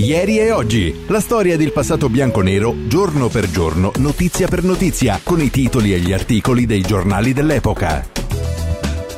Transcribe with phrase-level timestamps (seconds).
[0.00, 1.04] Ieri e oggi.
[1.08, 5.98] La storia del passato bianco-nero, giorno per giorno, notizia per notizia, con i titoli e
[5.98, 8.08] gli articoli dei giornali dell'epoca.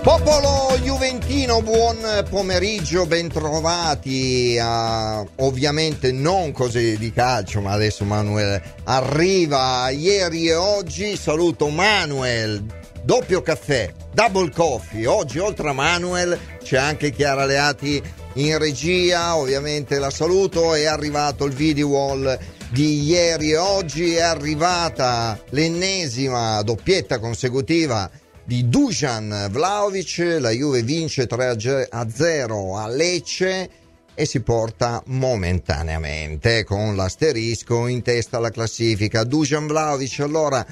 [0.02, 9.88] Popolo Juventino, buon pomeriggio, bentrovati a ovviamente non cose di calcio, ma adesso Manuel arriva
[9.90, 11.16] ieri e oggi.
[11.16, 12.60] Saluto Manuel,
[13.04, 15.06] doppio caffè, double coffee.
[15.06, 18.02] Oggi oltre a Manuel c'è anche Chiara Leati
[18.34, 22.38] in regia, ovviamente la saluto, è arrivato il video wall
[22.70, 28.10] di ieri e oggi, è arrivata l'ennesima doppietta consecutiva
[28.44, 33.70] di Dujan Vlaovic, la Juve vince 3 a 0 a Lecce
[34.14, 39.24] e si porta momentaneamente con l'asterisco in testa alla classifica.
[39.24, 40.66] Dujan Vlaovic allora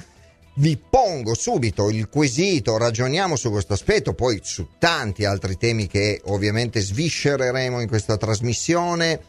[0.61, 6.21] vi pongo subito il quesito, ragioniamo su questo aspetto, poi su tanti altri temi che
[6.25, 9.19] ovviamente sviscereremo in questa trasmissione.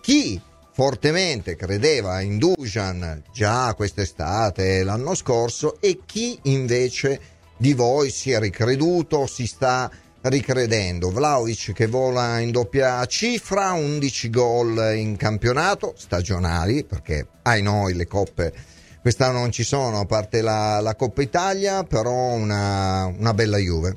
[0.00, 0.40] Chi
[0.72, 7.20] fortemente credeva in Dujan già quest'estate, l'anno scorso, e chi invece
[7.56, 9.88] di voi si è ricreduto, si sta
[10.22, 11.12] ricredendo.
[11.12, 18.08] Vlaovic che vola in doppia cifra, 11 gol in campionato, stagionali, perché ai noi le
[18.08, 23.58] coppe quest'anno non ci sono, a parte la, la Coppa Italia, però una, una bella
[23.58, 23.96] Juve.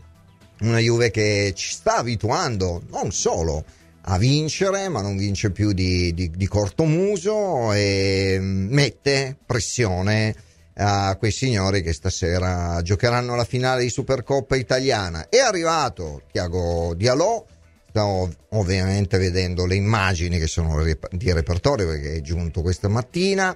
[0.62, 3.64] Una Juve che ci sta abituando non solo
[4.06, 10.36] a vincere, ma non vince più di, di, di cortomuso e mette pressione
[10.76, 15.28] a quei signori che stasera giocheranno la finale di Supercoppa italiana.
[15.30, 17.46] È arrivato Tiago Dialò,
[17.90, 23.56] sto ovviamente vedendo le immagini che sono di repertorio perché è giunto questa mattina.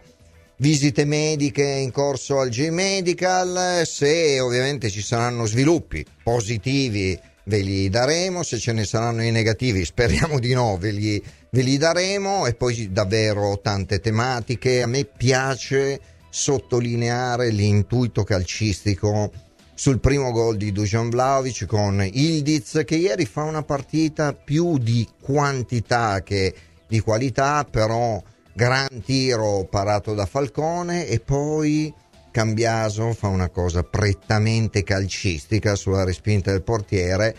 [0.60, 8.42] Visite mediche in corso al G-Medical, se ovviamente ci saranno sviluppi positivi ve li daremo,
[8.42, 12.56] se ce ne saranno i negativi speriamo di no, ve li, ve li daremo e
[12.56, 14.82] poi davvero tante tematiche.
[14.82, 19.32] A me piace sottolineare l'intuito calcistico
[19.76, 25.08] sul primo gol di Dujan Vlaovic con Ildiz che ieri fa una partita più di
[25.22, 26.52] quantità che
[26.88, 28.20] di qualità, però
[28.58, 31.94] gran tiro parato da Falcone e poi
[32.32, 37.36] Cambiaso fa una cosa prettamente calcistica sulla respinta del portiere.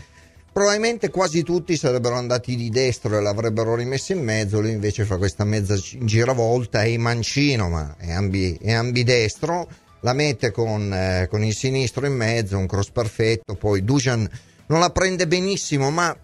[0.52, 5.16] Probabilmente quasi tutti sarebbero andati di destro e l'avrebbero rimesso in mezzo, lui invece fa
[5.16, 9.68] questa mezza giravolta, è mancino ma è, ambi, è ambidestro,
[10.02, 14.28] la mette con, eh, con, il sinistro in mezzo, un cross perfetto, poi Dujan
[14.66, 16.16] non la prende benissimo ma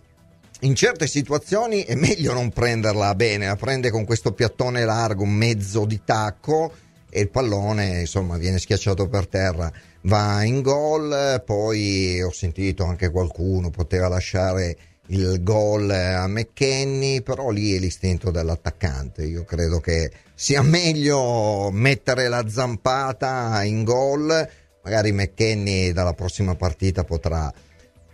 [0.64, 5.84] in certe situazioni è meglio non prenderla bene, la prende con questo piattone largo, mezzo
[5.84, 6.72] di tacco
[7.10, 9.70] e il pallone insomma viene schiacciato per terra
[10.02, 14.76] va in gol, poi ho sentito anche qualcuno poteva lasciare
[15.08, 19.22] il gol a McKenny, però lì è l'istinto dell'attaccante.
[19.24, 24.48] Io credo che sia meglio mettere la zampata in gol,
[24.82, 27.52] magari McKenny dalla prossima partita potrà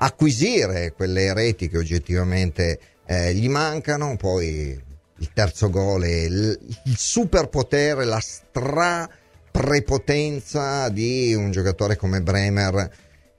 [0.02, 4.78] acquisire quelle reti che oggettivamente eh, gli mancano, poi
[5.18, 9.08] il terzo gol è il, il superpotere, la stra
[9.50, 12.90] prepotenza di un giocatore come Bremer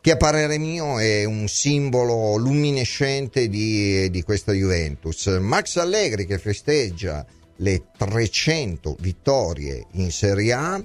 [0.02, 5.28] che a parere mio è un simbolo luminescente di, di, questa Juventus.
[5.40, 7.24] Max Allegri che festeggia
[7.58, 10.84] le 300 vittorie in Serie A,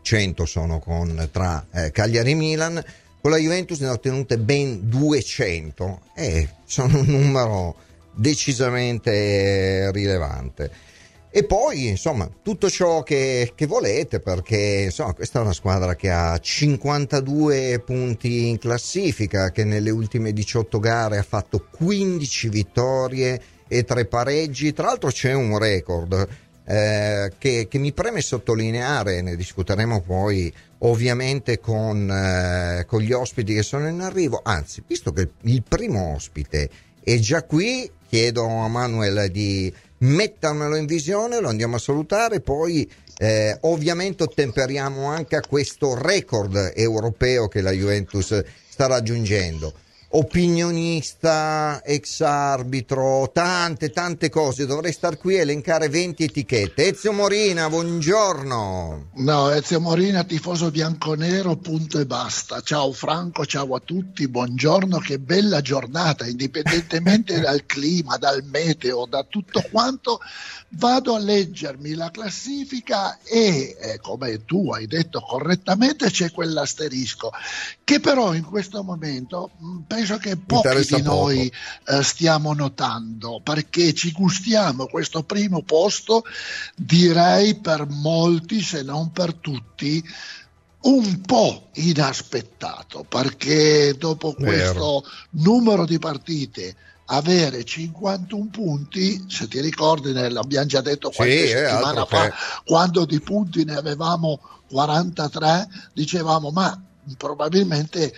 [0.00, 2.84] 100 sono con, tra eh, Cagliari e Milan,
[3.28, 7.74] con la Juventus ne ha ottenute ben 200 e sono un numero
[8.14, 10.70] decisamente rilevante.
[11.28, 16.10] E poi, insomma, tutto ciò che, che, volete, perché insomma, questa è una squadra che
[16.10, 23.84] ha 52 punti in classifica, che nelle ultime 18 gare ha fatto 15 vittorie e
[23.84, 24.72] 3 pareggi.
[24.72, 26.26] Tra l'altro c'è un record
[26.70, 33.54] eh, che, che, mi preme sottolineare, ne discuteremo poi ovviamente con, eh, con gli ospiti
[33.54, 34.42] che sono in arrivo.
[34.44, 36.68] Anzi, visto che il primo ospite
[37.02, 42.88] è già qui, chiedo a Manuel di mettermelo in visione, lo andiamo a salutare, poi
[43.16, 49.72] eh, ovviamente ottemperiamo anche a questo record europeo che la Juventus sta raggiungendo
[50.10, 54.64] opinionista, ex arbitro, tante tante cose.
[54.64, 56.86] Dovrei star qui a elencare 20 etichette.
[56.86, 59.10] Ezio Morina, buongiorno.
[59.16, 62.60] No, Ezio Morina, tifoso bianconero, punto e basta.
[62.62, 69.24] Ciao Franco, ciao a tutti, buongiorno, che bella giornata, indipendentemente dal clima, dal meteo, da
[69.28, 70.20] tutto quanto
[70.70, 77.30] vado a leggermi la classifica e, eh, come tu hai detto correttamente, c'è quell'asterisco
[77.88, 81.52] che però in questo momento mh, penso che pochi di noi
[81.86, 86.22] eh, stiamo notando perché ci gustiamo questo primo posto,
[86.76, 90.02] direi per molti, se non per tutti,
[90.80, 100.12] un po' inaspettato perché dopo questo numero di partite avere 51 punti, se ti ricordi,
[100.12, 102.34] l'abbiamo già detto qualche sì, settimana fa, che...
[102.64, 106.82] quando di punti ne avevamo 43, dicevamo ma
[107.16, 108.12] probabilmente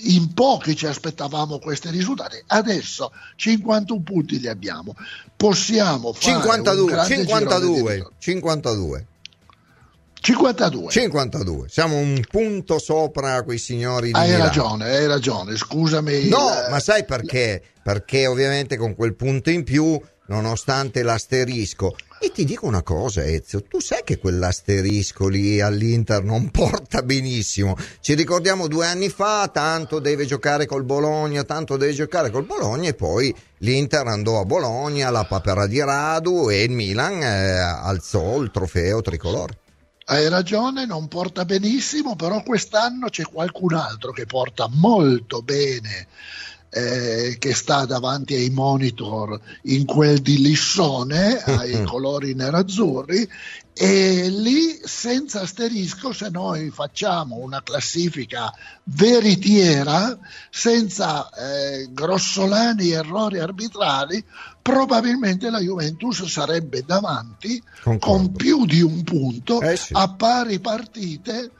[0.00, 2.42] in pochi ci aspettavamo questi risultati.
[2.46, 4.94] Adesso 51 punti li abbiamo.
[5.36, 9.06] Possiamo fare 52, 52, 52.
[10.22, 10.90] 52.
[10.90, 11.68] 52.
[11.68, 14.44] Siamo un punto sopra quei signori di Hai Milano.
[14.44, 16.28] ragione, hai ragione, scusami.
[16.28, 16.66] No, il...
[16.70, 17.60] ma sai perché?
[17.82, 23.64] Perché ovviamente con quel punto in più, nonostante l'asterisco, e ti dico una cosa, Ezio,
[23.64, 27.76] tu sai che quell'asterisco lì all'Inter non porta benissimo.
[28.00, 32.88] Ci ricordiamo due anni fa, tanto deve giocare col Bologna, tanto deve giocare col Bologna
[32.88, 38.40] e poi l'Inter andò a Bologna, la papera di Radu e il Milan eh, alzò
[38.40, 39.58] il trofeo tricolore.
[40.04, 46.06] Hai ragione, non porta benissimo, però quest'anno c'è qualcun altro che porta molto bene
[46.74, 53.28] eh, che sta davanti ai monitor in quel di Lissone, ai colori nerazzurri,
[53.74, 58.52] e lì senza asterisco se noi facciamo una classifica
[58.84, 60.18] veritiera
[60.50, 64.22] senza eh, grossolani errori arbitrari
[64.60, 68.06] probabilmente la Juventus sarebbe davanti Concordo.
[68.06, 69.94] con più di un punto eh sì.
[69.94, 71.50] a pari partite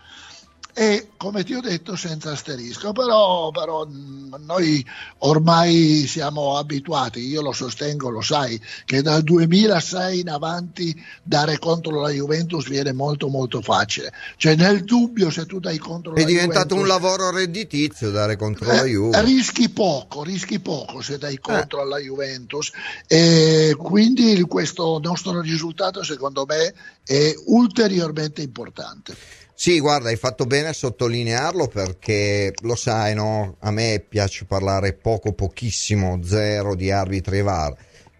[0.74, 4.84] e come ti ho detto senza asterisco, però, però, noi
[5.18, 12.00] ormai siamo abituati, io lo sostengo, lo sai, che dal 2006 in avanti dare contro
[12.00, 16.26] la Juventus viene molto molto facile, cioè nel dubbio se tu dai contro È la
[16.26, 16.40] Juventus...
[16.40, 19.22] È diventato un lavoro redditizio dare contro eh, la Juventus.
[19.22, 21.82] Rischi poco, rischi poco se dai contro eh.
[21.82, 22.72] alla Juventus
[23.06, 26.72] e quindi questo nostro risultato secondo me
[27.04, 29.40] è ulteriormente importante.
[29.54, 33.56] Sì, guarda, hai fatto bene a sottolinearlo perché lo sai, no?
[33.60, 37.74] A me piace parlare poco, pochissimo, zero di arbitri e VAR.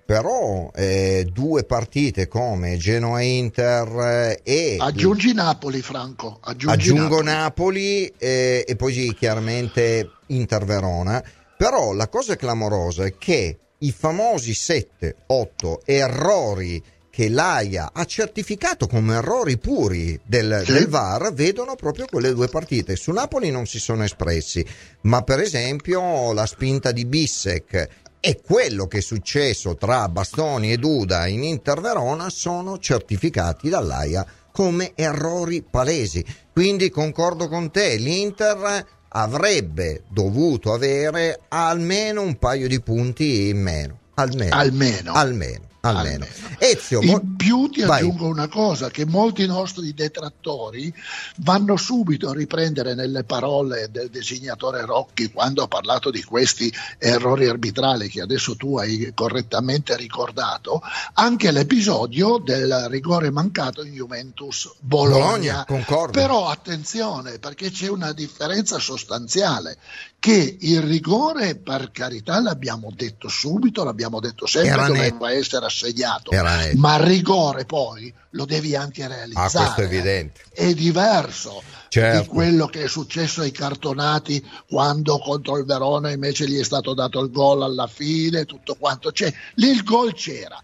[0.05, 4.77] Però eh, due partite come Genoa-Inter eh, e...
[4.79, 6.39] Aggiungi Napoli, Franco.
[6.43, 11.23] Aggiungi aggiungo Napoli, Napoli eh, e poi sì, chiaramente Inter-Verona.
[11.57, 16.83] Però la cosa clamorosa è che i famosi 7-8 errori
[17.13, 20.73] che l'AIA ha certificato come errori puri del, sì.
[20.73, 22.97] del, VAR vedono proprio quelle due partite.
[22.97, 24.65] Su Napoli non si sono espressi,
[25.03, 27.89] ma per esempio la spinta di Bissek
[28.19, 34.27] e quello che è successo tra Bastoni e Duda in Inter Verona sono certificati dall'AIA
[34.51, 36.25] come errori palesi.
[36.51, 43.99] Quindi concordo con te, l'Inter avrebbe dovuto avere almeno un paio di punti in meno.
[44.15, 44.55] Almeno.
[44.57, 45.13] Almeno.
[45.13, 46.27] almeno almeno.
[46.59, 48.01] Ezio, in più ti vai.
[48.01, 50.93] aggiungo una cosa, che molti nostri detrattori
[51.39, 57.49] vanno subito a riprendere nelle parole del designatore Rocchi quando ha parlato di questi errori
[57.49, 60.81] arbitrali che adesso tu hai correttamente ricordato,
[61.15, 65.65] anche l'episodio del rigore mancato in Juventus Bologna.
[65.67, 69.79] Bologna Però attenzione, perché c'è una differenza sostanziale
[70.23, 75.37] che il rigore, per carità, l'abbiamo detto subito, l'abbiamo detto sempre, Era doveva net.
[75.37, 76.31] essere assegnato,
[76.77, 79.47] ma il rigore poi lo devi anche realizzare.
[79.49, 80.43] Ah, questo è evidente.
[80.53, 82.21] È diverso certo.
[82.21, 86.95] di quello che è successo ai cartonati quando contro il Verona invece gli è stato
[86.95, 89.33] dato il gol alla fine, tutto quanto c'è.
[89.55, 90.63] Lì il gol c'era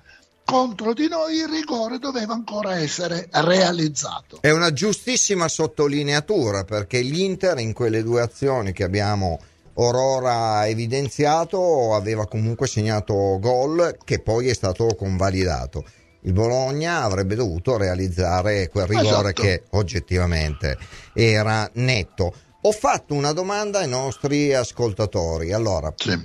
[0.48, 4.38] contro di noi il rigore doveva ancora essere realizzato.
[4.40, 9.38] È una giustissima sottolineatura perché l'Inter in quelle due azioni che abbiamo
[9.78, 15.84] Aurora evidenziato aveva comunque segnato gol che poi è stato convalidato.
[16.22, 19.42] Il Bologna avrebbe dovuto realizzare quel rigore esatto.
[19.42, 20.76] che oggettivamente
[21.12, 22.34] era netto.
[22.62, 25.52] Ho fatto una domanda ai nostri ascoltatori.
[25.52, 26.18] Allora, sì.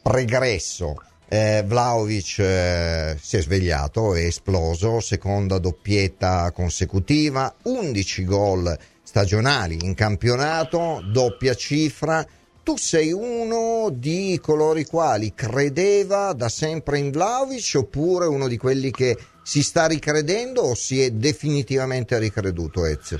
[0.00, 0.94] pregresso
[1.32, 9.94] eh, Vlaovic eh, si è svegliato, è esploso, seconda doppietta consecutiva, 11 gol stagionali in
[9.94, 12.26] campionato, doppia cifra.
[12.64, 18.56] Tu sei uno di coloro i quali credeva da sempre in Vlaovic oppure uno di
[18.56, 23.18] quelli che si sta ricredendo o si è definitivamente ricreduto Ezio?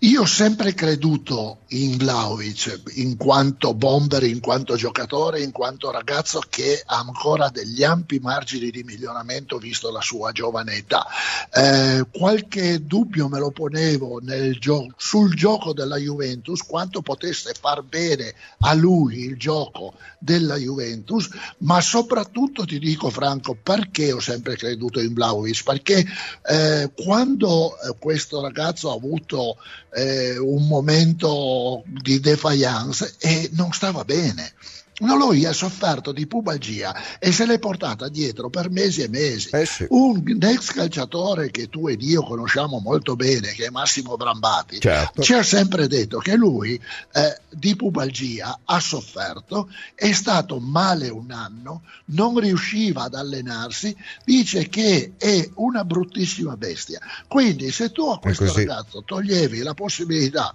[0.00, 6.42] Io ho sempre creduto in Vlaovic in quanto bomber, in quanto giocatore, in quanto ragazzo
[6.50, 11.06] che ha ancora degli ampi margini di miglioramento visto la sua giovane età.
[11.50, 14.20] Eh, qualche dubbio me lo ponevo
[14.58, 21.30] gio- sul gioco della Juventus, quanto potesse far bene a lui il gioco della Juventus,
[21.58, 26.04] ma soprattutto ti dico Franco perché ho sempre creduto in Vlaovic, perché
[26.42, 29.56] eh, quando eh, questo ragazzo ha avuto
[29.96, 34.52] eh, un momento di defiance e non stava bene.
[34.98, 39.50] No, lui ha sofferto di pubalgia e se l'è portata dietro per mesi e mesi.
[39.50, 39.86] Eh sì.
[39.90, 45.20] Un ex calciatore che tu ed io conosciamo molto bene, che è Massimo Brambati, certo.
[45.20, 46.80] ci ha sempre detto che lui
[47.12, 54.68] eh, di pubalgia ha sofferto, è stato male un anno, non riusciva ad allenarsi, dice
[54.70, 57.00] che è una bruttissima bestia.
[57.28, 60.54] Quindi se tu a questo ragazzo toglievi la possibilità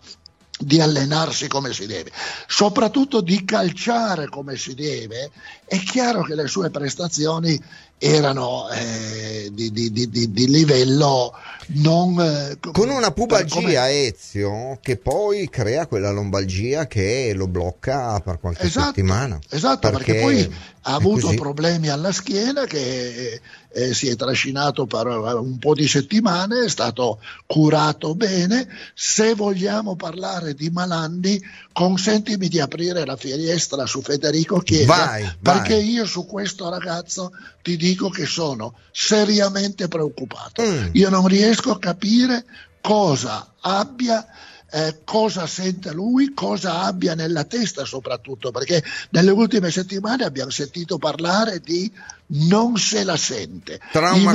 [0.61, 2.11] di allenarsi come si deve,
[2.47, 5.31] soprattutto di calciare come si deve,
[5.65, 7.59] è chiaro che le sue prestazioni
[8.03, 11.33] erano eh, di, di, di, di, livello
[11.67, 12.19] non...
[12.19, 18.63] Eh, Con una pubalgia Ezio che poi crea quella lombalgia che lo blocca per qualche
[18.63, 19.39] esatto, settimana.
[19.47, 21.37] Esatto, perché, perché poi ha avuto così.
[21.37, 23.39] problemi alla schiena che
[23.73, 28.67] eh, si è trascinato per un po' di settimane, è stato curato bene.
[28.93, 35.75] Se vogliamo parlare di Malandi, consentimi di aprire la finestra su Federico Chiesa, vai, perché
[35.75, 35.89] vai.
[35.89, 40.61] io su questo ragazzo ti dico che sono seriamente preoccupato.
[40.61, 40.89] Mm.
[40.93, 42.45] Io non riesco a capire
[42.81, 44.25] cosa abbia
[44.71, 50.97] eh, cosa sente lui, cosa abbia nella testa soprattutto, perché nelle ultime settimane abbiamo sentito
[50.97, 51.91] parlare di
[52.33, 53.79] non se la sente.
[53.91, 54.31] Trauma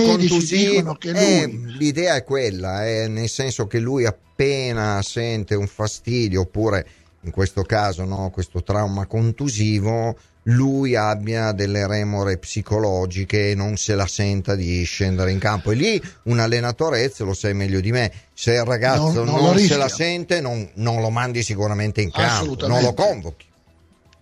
[0.97, 1.67] che eh, lui...
[1.67, 6.87] Eh, l'idea è quella, eh, nel senso che lui appena sente un fastidio oppure
[7.23, 10.17] in questo caso no, questo trauma contusivo
[10.49, 15.71] lui abbia delle remore psicologiche e non se la senta di scendere in campo.
[15.71, 19.59] E lì un allenatore, lo sai meglio di me, se il ragazzo non, non, non
[19.59, 23.47] se la sente non, non, lo mandi sicuramente in campo, non lo convochi.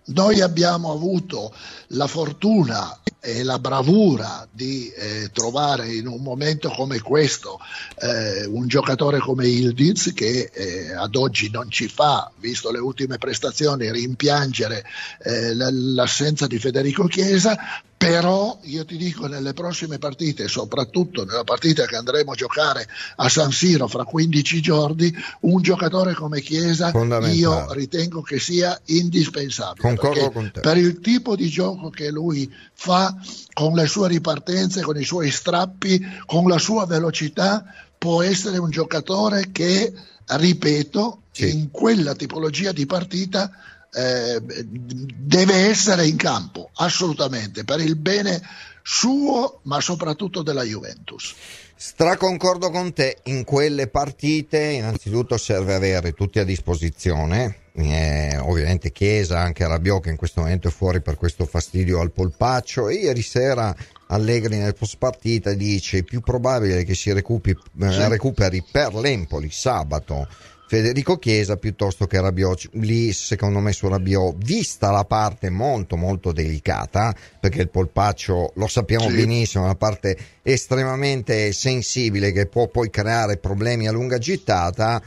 [0.07, 1.51] Noi abbiamo avuto
[1.87, 7.59] la fortuna e la bravura di eh, trovare in un momento come questo
[7.99, 13.17] eh, un giocatore come Ildiz che eh, ad oggi non ci fa, visto le ultime
[13.17, 14.85] prestazioni, rimpiangere
[15.23, 17.57] eh, l'assenza di Federico Chiesa,
[18.05, 23.27] però io ti dico nelle prossime partite, soprattutto nella partita che andremo a giocare a
[23.29, 26.91] San Siro fra 15 giorni, un giocatore come Chiesa
[27.31, 29.95] io ritengo che sia indispensabile.
[29.95, 30.59] Concordo con te.
[30.59, 33.15] Per il tipo di gioco che lui fa,
[33.53, 37.65] con le sue ripartenze, con i suoi strappi, con la sua velocità,
[37.97, 39.91] può essere un giocatore che,
[40.27, 41.51] ripeto, sì.
[41.51, 43.51] in quella tipologia di partita
[43.93, 48.41] eh, deve essere in campo, assolutamente, per il bene
[48.81, 51.33] suo, ma soprattutto della Juventus.
[51.77, 59.39] Straconcordo con te, in quelle partite innanzitutto serve avere tutti a disposizione, eh, ovviamente Chiesa,
[59.39, 63.21] anche Rabiot che in questo momento è fuori per questo fastidio al polpaccio e ieri
[63.21, 63.75] sera
[64.07, 70.27] Allegri nel post partita dice più probabile che si recuperi, eh, recuperi per l'Empoli sabato
[70.67, 72.69] Federico Chiesa piuttosto che Rabiot.
[72.73, 78.67] Lì, secondo me, su Rabiot, vista la parte molto, molto delicata, perché il polpaccio lo
[78.67, 79.15] sappiamo sì.
[79.15, 85.01] benissimo, è una parte estremamente sensibile che può poi creare problemi a lunga gittata.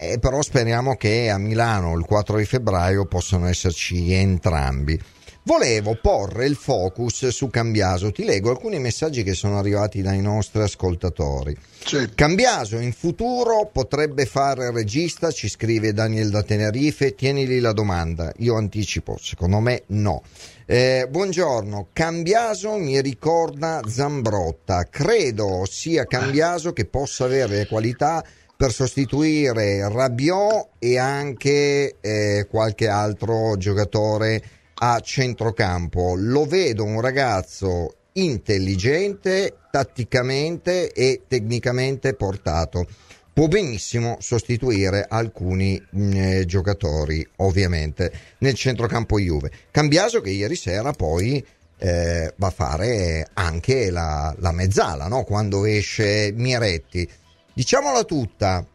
[0.00, 5.00] Eh, però speriamo che a Milano il 4 di febbraio possano esserci entrambi.
[5.48, 8.12] Volevo porre il focus su Cambiaso.
[8.12, 11.56] Ti leggo alcuni messaggi che sono arrivati dai nostri ascoltatori.
[11.82, 12.10] Sì.
[12.14, 17.14] Cambiaso in futuro potrebbe fare regista, ci scrive Daniel da Tenerife.
[17.14, 18.30] Tienili la domanda.
[18.40, 20.22] Io anticipo, secondo me no.
[20.66, 24.86] Eh, buongiorno, Cambiaso mi ricorda Zambrotta.
[24.90, 28.22] Credo sia Cambiaso che possa avere le qualità
[28.54, 34.42] per sostituire Rabiot e anche eh, qualche altro giocatore
[34.78, 36.14] a centrocampo.
[36.16, 42.86] Lo vedo un ragazzo intelligente, tatticamente e tecnicamente portato.
[43.32, 49.52] Può benissimo sostituire alcuni mh, eh, giocatori, ovviamente, nel centrocampo Juve.
[49.70, 51.44] Cambiaso che ieri sera poi
[51.78, 55.22] eh, va a fare anche la, la mezzala, no?
[55.22, 57.08] quando esce Miretti.
[57.52, 58.66] Diciamola tutta,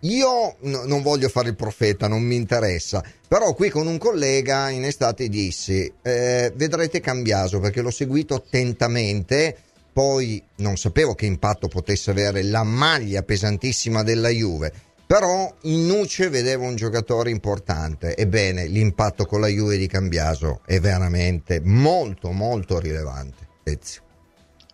[0.00, 4.70] io no, non voglio fare il profeta, non mi interessa, però qui con un collega
[4.70, 9.56] in estate dissi, eh, vedrete Cambiaso perché l'ho seguito attentamente,
[9.92, 14.72] poi non sapevo che impatto potesse avere la maglia pesantissima della Juve,
[15.04, 18.14] però in Nuce vedevo un giocatore importante.
[18.14, 23.46] Ebbene, l'impatto con la Juve di Cambiaso è veramente molto, molto rilevante.
[23.64, 24.07] Ezio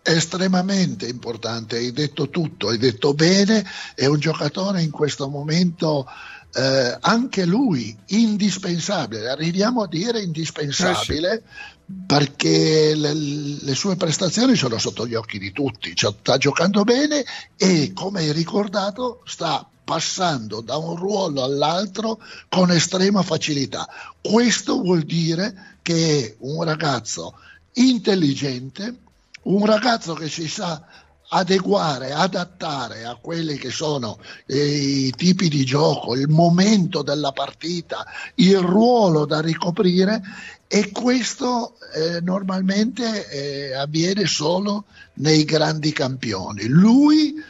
[0.05, 6.07] estremamente importante, hai detto tutto, hai detto bene, è un giocatore in questo momento
[6.53, 11.93] eh, anche lui indispensabile, arriviamo a dire indispensabile eh sì.
[12.05, 17.25] perché le, le, sue prestazioni sono sotto gli occhi di tutti, cioè, sta giocando bene
[17.57, 23.87] e come hai ricordato sta passando da un ruolo all'altro con estrema facilità.
[24.21, 27.39] Questo vuol dire che è un ragazzo
[27.73, 28.99] intelligente,
[29.45, 30.83] un ragazzo che si sa
[31.27, 38.05] adeguare, adattare a quelli che sono eh, i tipi di gioco, il momento della partita,
[38.35, 40.21] il ruolo da ricoprire
[40.67, 44.85] e questo eh, normalmente eh, avviene solo
[45.15, 46.67] nei grandi campioni.
[46.67, 47.43] Lui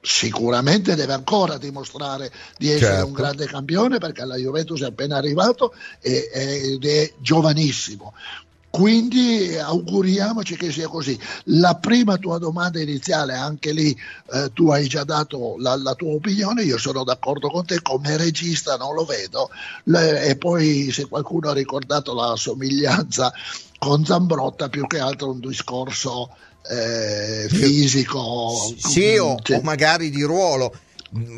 [0.00, 3.06] sicuramente deve ancora dimostrare di essere certo.
[3.06, 8.14] un grande campione perché la Juventus è appena arrivato ed è giovanissimo.
[8.70, 11.18] Quindi auguriamoci che sia così.
[11.44, 13.96] La prima tua domanda iniziale, anche lì
[14.32, 18.16] eh, tu hai già dato la, la, tua opinione, io sono d'accordo con te, come
[18.18, 19.48] regista non lo vedo.
[19.84, 23.32] Le, e poi se qualcuno ha ricordato la somiglianza
[23.78, 26.30] con Zambrotta, più che altro un discorso
[26.68, 28.52] eh, fisico.
[28.76, 30.72] Sì, o, o magari di ruolo.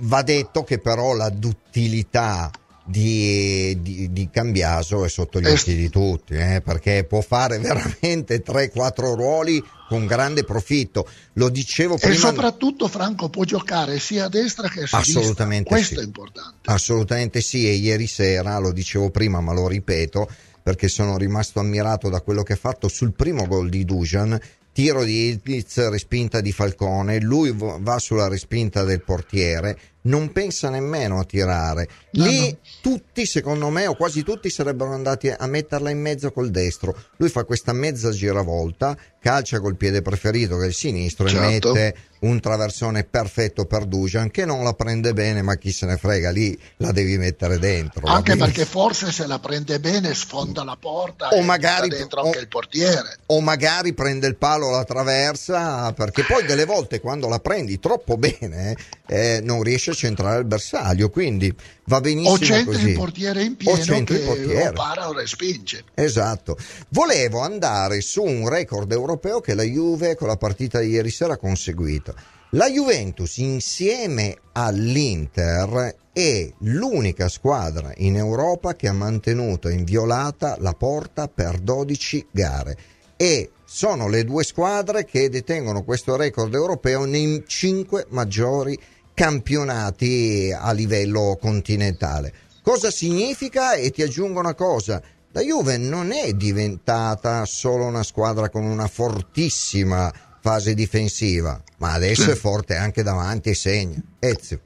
[0.03, 2.51] Va detto che però la duttilità
[2.89, 8.43] di, di, di, Cambiaso è sotto gli occhi di tutti, eh, perché può fare veramente
[8.43, 11.07] 3-4 ruoli con grande profitto.
[11.35, 12.15] Lo dicevo prima.
[12.15, 15.21] E soprattutto Franco può giocare sia a destra che a sinistra.
[15.21, 16.01] Assolutamente Questo sì.
[16.01, 16.71] è importante.
[16.71, 20.29] Assolutamente sì, e ieri sera, lo dicevo prima ma lo ripeto,
[20.63, 24.39] perché sono rimasto ammirato da quello che ha fatto sul primo gol di Dujan
[24.79, 29.77] tiro di Ilpiz, respinta di Falcone, lui va sulla respinta del portiere,
[30.09, 31.89] non pensa nemmeno a tirare.
[32.13, 32.57] Lì no, no.
[32.81, 36.97] tutti, secondo me, o quasi tutti, sarebbero andati a metterla in mezzo col destro.
[37.17, 41.75] Lui fa questa mezza giravolta, calcia col piede preferito che è il sinistro certo.
[41.75, 45.87] e mette un traversone perfetto per Dujan che non la prende bene, ma chi se
[45.87, 48.07] ne frega, lì la devi mettere dentro.
[48.07, 52.39] Anche perché forse se la prende bene sfonda la porta o magari dentro o, anche
[52.39, 53.19] il portiere.
[53.27, 58.17] O magari prende il palo, la traversa, perché poi delle volte quando la prendi troppo
[58.17, 61.53] bene eh, non riesce a centrare il bersaglio, quindi
[61.87, 62.89] va benissimo o centri così.
[62.91, 64.69] il portiere in pieno o centri il portiere.
[64.69, 65.85] o para o respinge.
[65.95, 66.57] Esatto.
[66.91, 71.35] Volevo andare su un record europeo che la Juve con la partita di ieri sera
[71.35, 72.15] ha conseguito.
[72.53, 81.29] La Juventus insieme all'Inter è l'unica squadra in Europa che ha mantenuto inviolata la porta
[81.29, 82.77] per 12 gare
[83.17, 88.79] e sono le due squadre che detengono questo record europeo nei cinque maggiori
[89.19, 92.33] campionati a livello continentale.
[92.63, 93.73] Cosa significa?
[93.73, 95.03] E ti aggiungo una cosa,
[95.33, 102.31] la Juve non è diventata solo una squadra con una fortissima fase difensiva, ma adesso
[102.31, 104.01] è forte anche davanti e segna.
[104.21, 104.61] Ezio.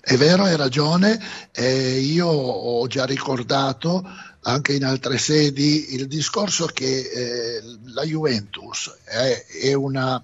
[0.00, 1.20] È vero, hai ragione,
[1.52, 4.02] eh, io ho già ricordato
[4.42, 7.62] anche in altre sedi il discorso che eh,
[7.92, 10.20] la Juventus è, è una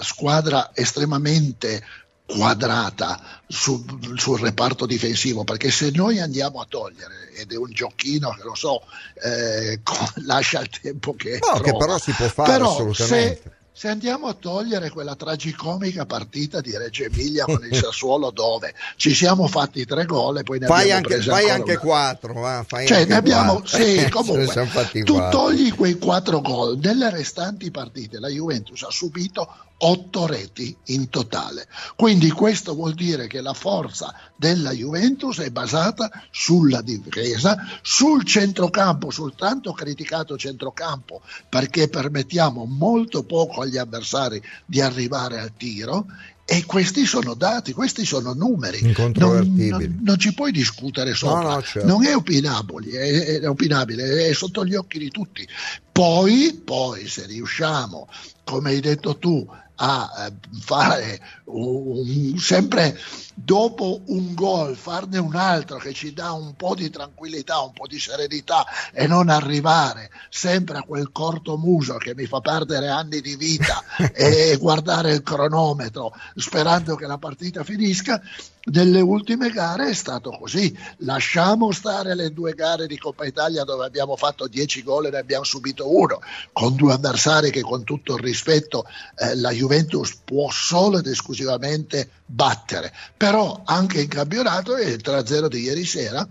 [0.00, 1.82] squadra estremamente
[2.30, 3.82] quadrata sul,
[4.16, 8.54] sul, reparto difensivo perché se noi andiamo a togliere ed è un giochino che lo
[8.54, 8.82] so
[9.22, 9.80] eh,
[10.26, 13.88] lascia il tempo che no, trova, che però si può fare però assolutamente se, se
[13.88, 19.48] andiamo a togliere quella tragicomica partita di Reggio Emilia con il Sassuolo dove ci siamo
[19.48, 21.80] fatti tre gol e poi ne fai abbiamo anche, fai anche una...
[21.80, 23.78] quattro va, fai cioè anche ne abbiamo quattro.
[23.78, 25.28] sì comunque tu quattro.
[25.30, 29.48] togli quei quattro gol nelle restanti partite la Juventus ha subito
[29.82, 31.66] otto reti in totale.
[31.96, 39.10] Quindi questo vuol dire che la forza della Juventus è basata sulla difesa, sul centrocampo,
[39.10, 46.06] sul tanto criticato centrocampo, perché permettiamo molto poco agli avversari di arrivare al tiro
[46.52, 48.92] e questi sono dati, questi sono numeri.
[48.96, 51.42] Non, non, non, ci puoi discutere sopra.
[51.42, 51.86] No, no, certo.
[51.86, 55.46] Non è opinabile, è, è opinabile, è sotto gli occhi di tutti.
[55.92, 58.08] Poi, poi, se riusciamo,
[58.42, 59.46] come hai detto tu,
[59.82, 62.98] a eh, fare un, sempre
[63.34, 67.86] dopo un gol farne un altro che ci dà un po' di tranquillità, un po'
[67.86, 73.20] di serenità e non arrivare sempre a quel corto muso che mi fa perdere anni
[73.20, 78.20] di vita e guardare il cronometro sperando che la partita finisca,
[78.62, 80.76] nelle ultime gare è stato così.
[80.98, 85.18] Lasciamo stare le due gare di Coppa Italia dove abbiamo fatto 10 gol e ne
[85.18, 86.20] abbiamo subito uno,
[86.52, 88.84] con due avversari che con tutto il rispetto
[89.16, 92.92] eh, la Juventus può solo ed esclusivamente battere.
[93.16, 96.26] Per però anche in campionato il 3-0 di ieri sera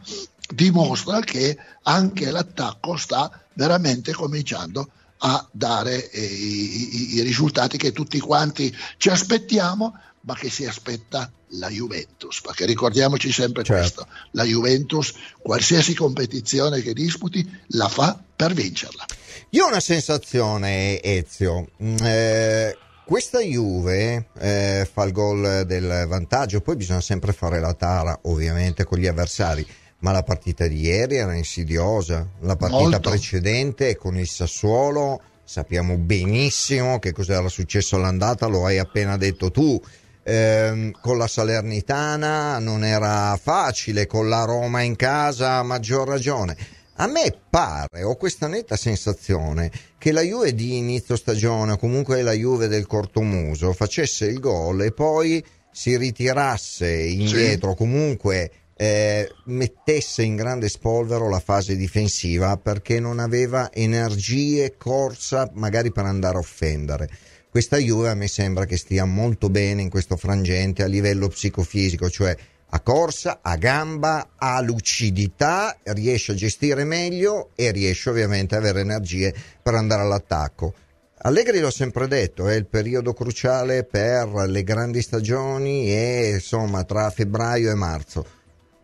[0.54, 4.90] dimostra che anche l'attacco sta veramente cominciando
[5.20, 11.32] a dare eh, i, i, risultati che tutti quanti ci aspettiamo, ma che si aspetta
[11.54, 14.04] la Juventus, perché ricordiamoci sempre certo.
[14.04, 19.06] questo, la Juventus qualsiasi competizione che disputi la fa per vincerla.
[19.52, 26.62] Io ho una sensazione, Ezio, mm, eh, questa Juve eh, fa il gol del vantaggio,
[26.62, 29.66] poi bisogna sempre fare la tara ovviamente con gli avversari,
[30.00, 33.10] ma la partita di ieri era insidiosa, la partita Molto.
[33.10, 39.50] precedente con il Sassuolo sappiamo benissimo che cosa era successo all'andata, lo hai appena detto
[39.50, 39.82] tu.
[40.30, 46.56] Eh, con la Salernitana non era facile, con la Roma in casa a maggior ragione.
[46.98, 52.22] A me pare, ho questa netta sensazione, che la Juve di inizio stagione, o comunque
[52.22, 57.78] la Juve del cortomuso, facesse il gol e poi si ritirasse indietro, sì.
[57.78, 65.92] comunque eh, mettesse in grande spolvero la fase difensiva perché non aveva energie, corsa magari
[65.92, 67.10] per andare a offendere.
[67.52, 72.08] Questa Juve a me sembra che stia molto bene in questo frangente a livello psicofisico,
[72.08, 72.38] cioè
[72.70, 78.82] a corsa, a gamba, a lucidità, riesce a gestire meglio e riesce ovviamente ad avere
[78.82, 79.34] energie
[79.64, 80.76] per andare all'attacco.
[81.22, 87.10] Allegri l'ho sempre detto, è il periodo cruciale per le grandi stagioni e insomma tra
[87.10, 88.26] febbraio e marzo.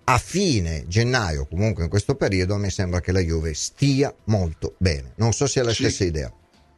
[0.06, 5.14] A fine gennaio, comunque in questo periodo, mi sembra che la Juve stia molto bene.
[5.18, 5.84] Non so se è la sì.
[5.84, 6.34] stessa idea.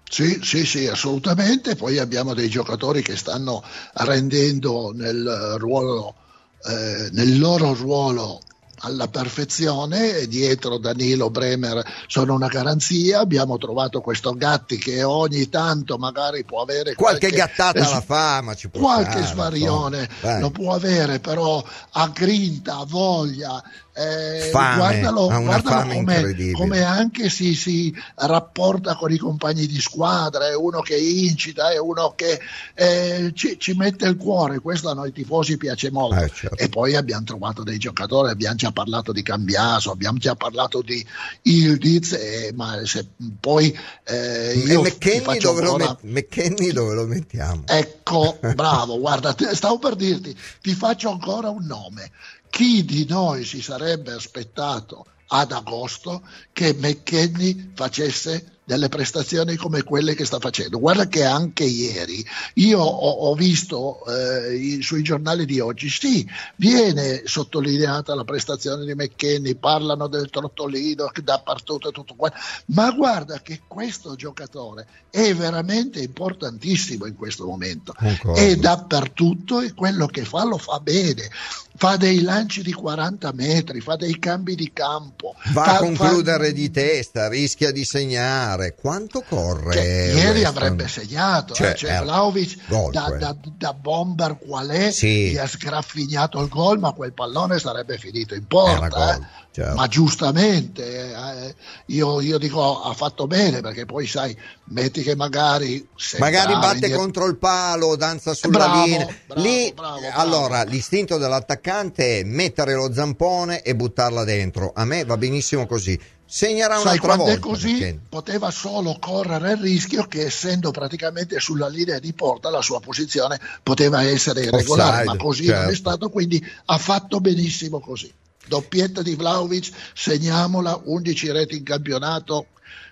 [0.10, 1.76] Sì, sì, sì, assolutamente.
[1.76, 6.16] Poi abbiamo dei giocatori che stanno rendendo nel ruolo
[6.64, 8.42] eh, nel loro ruolo
[8.80, 10.28] alla perfezione.
[10.28, 13.20] Dietro Danilo Bremer sono una garanzia.
[13.20, 18.02] Abbiamo trovato questo Gatti che ogni tanto magari può avere qualche, qualche gattata es- alla
[18.02, 23.64] fama qualche fare, svarione lo può avere però ha grinta, ha voglia
[23.98, 30.48] eh, fame, guardalo, guardalo come, come, anche si, si, rapporta con i compagni di squadra,
[30.48, 32.40] è uno che incita, è uno che
[32.76, 36.22] eh, ci, ci, mette il cuore, questo a noi tifosi piace molto.
[36.22, 36.58] Eh, certo.
[36.58, 41.04] E poi abbiamo trovato dei giocatori, abbiamo già parlato di Cambiaso, abbiamo già parlato di
[41.42, 43.08] Ildiz, eh, ma se
[43.40, 45.98] poi eh, io McKenny dove, ancora...
[46.02, 47.64] met- dove lo mettiamo?
[47.66, 52.12] Ecco, bravo, guarda, stavo per dirti, ti faccio ancora un nome
[52.58, 60.16] chi di noi si sarebbe aspettato ad agosto che McKenny facesse delle prestazioni come quelle
[60.16, 60.80] che sta facendo.
[60.80, 67.22] Guarda che anche ieri io ho, ho visto eh, sui giornali di oggi, sì, viene
[67.26, 72.34] sottolineata la prestazione di McKenny, parlano del trottolino dappertutto e tutto qua,
[72.68, 77.94] ma guarda che questo giocatore è veramente importantissimo in questo momento,
[78.34, 81.30] è dappertutto e quello che fa lo fa bene
[81.78, 85.36] fa dei lanci di 40 metri, fa dei cambi di campo.
[85.54, 86.54] Va fa, a concludere fa...
[86.54, 88.76] di testa, rischia di segnare.
[88.76, 89.74] Quanto corre?
[89.74, 94.92] Cioè, ieri avrebbe segnato, cioè, eh, cioè, Vlaovic gol, da, da, da, bomber qual è,
[94.92, 95.30] sì.
[95.30, 99.46] gli ha sgraffignato il gol, ma quel pallone sarebbe finito in porta.
[99.58, 99.64] Eh.
[99.64, 99.74] Certo.
[99.74, 101.56] Ma giustamente, eh,
[101.88, 105.88] io, io, dico ha fatto bene perché poi sai, metti che magari...
[106.20, 107.00] Magari batte indietro...
[107.00, 109.08] contro il palo, danza sulla bravo, linea.
[109.26, 114.74] Bravo, Lì, bravo, allora, l'istinto dell'attaccante è mettere lo zampone e buttarla dentro.
[114.76, 116.00] A me va benissimo così.
[116.24, 117.40] Segnerà Sai, un'altra volta.
[117.40, 118.00] così perché...
[118.10, 123.40] poteva solo correre il rischio che essendo praticamente sulla linea di porta la sua posizione
[123.64, 125.62] poteva essere irregolare, Offside, ma così certo.
[125.62, 125.90] non è certo.
[125.90, 128.14] stato, quindi ha fatto benissimo così
[128.48, 132.48] doppietta di Vlaovic, segniamola, 11 reti in campionato.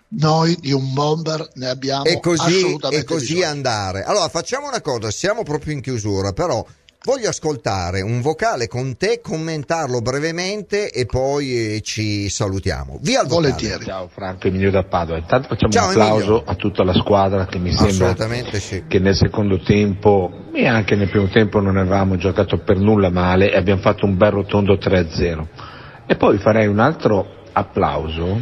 [0.08, 3.50] Noi di un bomber ne abbiamo e così, assolutamente e così bisogno.
[3.50, 4.04] andare.
[4.04, 6.65] Allora facciamo una cosa, siamo proprio in chiusura, però
[7.06, 12.98] Voglio ascoltare un vocale con te, commentarlo brevemente e poi eh, ci salutiamo.
[13.00, 13.52] Via al vocale.
[13.52, 13.86] Volentieri.
[13.86, 15.20] Ciao Franco Emilio da Padova.
[15.20, 16.44] Intanto facciamo Ciao, un applauso Emilio.
[16.46, 18.15] a tutta la squadra che mi sembra
[18.54, 18.86] sì.
[18.88, 23.52] che nel secondo tempo e anche nel primo tempo non avevamo giocato per nulla male
[23.52, 25.46] e abbiamo fatto un bel rotondo 3-0.
[26.08, 28.41] E poi farei un altro applauso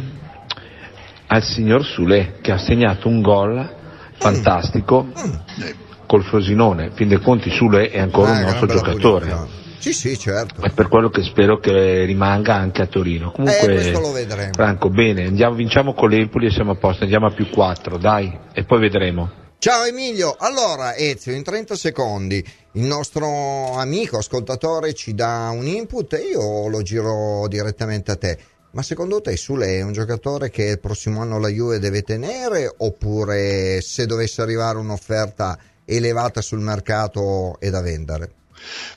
[1.26, 3.76] al signor Sule che ha segnato un gol
[4.16, 5.04] fantastico.
[5.04, 5.10] Mm.
[5.12, 5.83] Mm
[6.14, 9.62] col Frosinone, fin dei conti Sule è ancora ah, un nostro giocatore.
[9.78, 10.62] Sì, sì, certo.
[10.62, 13.32] È per quello che spero che rimanga anche a Torino.
[13.32, 17.50] Comunque, eh, Franco, bene, andiamo, vinciamo con l'Empoli e siamo a posto, andiamo a più
[17.50, 19.42] 4, dai, e poi vedremo.
[19.58, 22.36] Ciao Emilio, allora Ezio, in 30 secondi
[22.72, 28.38] il nostro amico ascoltatore ci dà un input e io lo giro direttamente a te.
[28.70, 32.72] Ma secondo te Sule è un giocatore che il prossimo anno la Juve deve tenere
[32.76, 38.43] oppure se dovesse arrivare un'offerta elevata sul mercato e da vendere?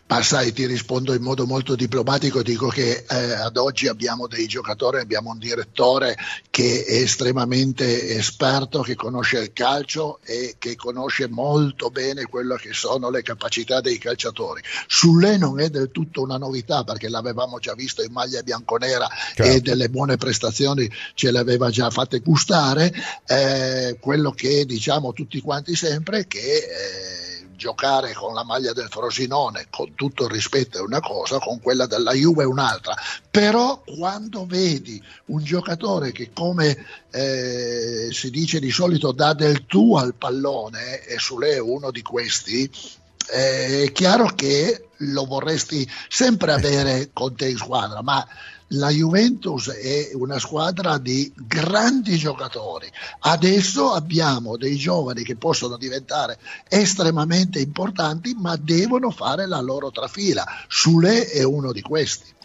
[0.07, 4.47] Ma sai, ti rispondo in modo molto diplomatico, dico che eh, ad oggi abbiamo dei
[4.47, 6.15] giocatori, abbiamo un direttore
[6.49, 12.71] che è estremamente esperto, che conosce il calcio e che conosce molto bene quello che
[12.71, 14.61] sono le capacità dei calciatori.
[14.87, 19.43] Sulle non è del tutto una novità perché l'avevamo già visto in maglia bianconera certo.
[19.43, 22.93] e delle buone prestazioni ce le aveva già fatte gustare.
[23.25, 27.26] Eh, quello che diciamo tutti quanti sempre è che eh,
[27.57, 31.85] giocare con la maglia del Frosinone, con tutto il rispetto, è una cosa, con quella
[31.85, 32.95] della Juve è un'altra.
[33.29, 36.77] Però quando vedi un giocatore che come
[37.11, 42.01] eh, si dice di solito dà del tu al pallone, e Sule è uno di
[42.01, 42.71] questi,
[43.29, 48.25] è chiaro che lo vorresti sempre avere con te in squadra, ma
[48.71, 52.91] la Juventus è una squadra di grandi giocatori.
[53.19, 56.37] Adesso abbiamo dei giovani che possono diventare
[56.67, 60.45] estremamente importanti, ma devono fare la loro trafila.
[60.67, 62.35] Sule è uno di questi.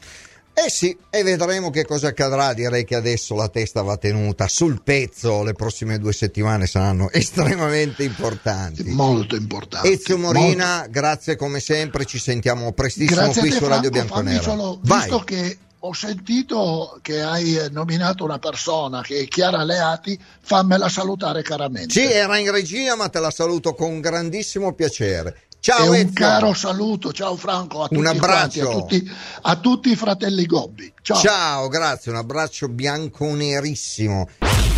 [0.54, 2.52] Eh sì, e vedremo che cosa accadrà.
[2.52, 5.42] Direi che adesso la testa va tenuta sul pezzo.
[5.42, 8.84] Le prossime due settimane saranno estremamente importanti.
[8.84, 9.90] Molto importanti.
[9.90, 10.90] Ezio Morina, molto...
[10.90, 12.04] grazie come sempre.
[12.04, 14.42] Ci sentiamo prestissimo grazie qui su Radio Bianconera.
[14.42, 20.88] Solo, visto che ho sentito che hai nominato una persona che è Chiara Leati, fammela
[20.88, 21.92] salutare caramente.
[21.92, 25.46] Sì, era in regia, ma te la saluto con grandissimo piacere.
[25.62, 28.66] Ciao, e un caro saluto, ciao Franco, a tutti, un abbraccio.
[28.66, 30.92] Quanti, a, tutti, a tutti i fratelli Gobbi.
[31.01, 31.16] Ciao.
[31.16, 34.29] ciao, grazie, un abbraccio bianconerissimo.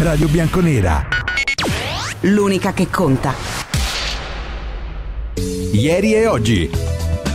[0.01, 1.09] Radio Bianconera.
[2.21, 3.35] L'unica che conta.
[5.73, 6.71] Ieri e oggi.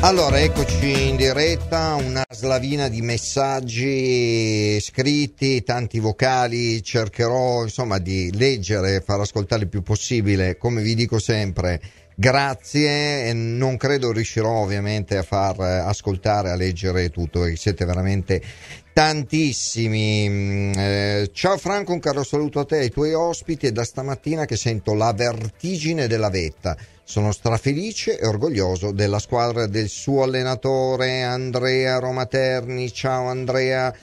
[0.01, 8.97] Allora, eccoci in diretta, una slavina di messaggi scritti, tanti vocali, cercherò insomma di leggere
[8.97, 11.81] e far ascoltare il più possibile, come vi dico sempre,
[12.19, 18.41] grazie non credo riuscirò ovviamente a far ascoltare, a leggere tutto, siete veramente
[18.91, 20.27] tantissimi.
[20.27, 24.43] Mm, eh, ciao Franco, un caro saluto a te ai tuoi ospiti e da stamattina
[24.43, 31.23] che sento la vertigine della vetta sono strafelice e orgoglioso della squadra del suo allenatore
[31.23, 32.91] Andrea Romaterni.
[32.91, 33.95] Ciao Andrea.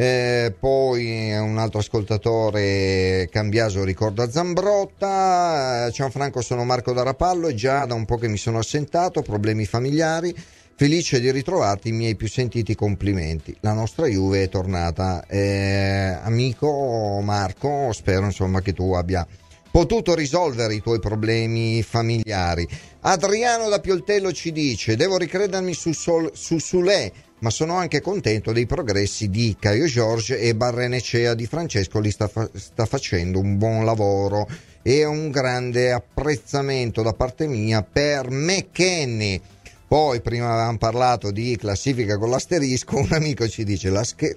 [0.00, 5.90] Eh, poi un altro ascoltatore Cambiaso ricorda Zambrotta.
[5.90, 9.64] Ciao Franco, sono Marco da Rapallo già da un po' che mi sono assentato, problemi
[9.64, 10.32] familiari.
[10.76, 13.56] Felice di ritrovarti, i miei più sentiti complimenti.
[13.62, 15.26] La nostra Juve è tornata.
[15.26, 19.26] Eh, amico Marco, spero insomma che tu abbia
[19.68, 22.68] potuto risolvere i tuoi problemi familiari.
[23.00, 28.52] Adriano da Pioltello ci dice: Devo ricredermi su, Sol, su Sule, ma sono anche contento
[28.52, 32.00] dei progressi di Caio Giorge e Barrenecea di Francesco.
[32.00, 34.48] Li sta, fa- sta facendo un buon lavoro
[34.82, 39.40] e un grande apprezzamento da parte mia per McKenny
[39.88, 43.90] poi, prima avevamo parlato di classifica con l'asterisco, un amico ci dice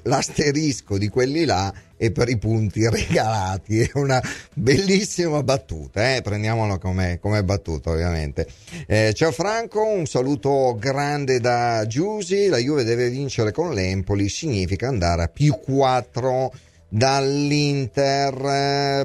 [0.03, 3.81] l'asterisco di quelli là è per i punti regalati.
[3.81, 6.21] È una bellissima battuta, eh?
[6.21, 8.47] prendiamolo come, come battuta ovviamente.
[8.87, 12.47] Eh, ciao Franco, un saluto grande da Giusi.
[12.47, 16.53] La Juve deve vincere con l'Empoli, significa andare a più 4
[16.87, 18.35] dall'Inter.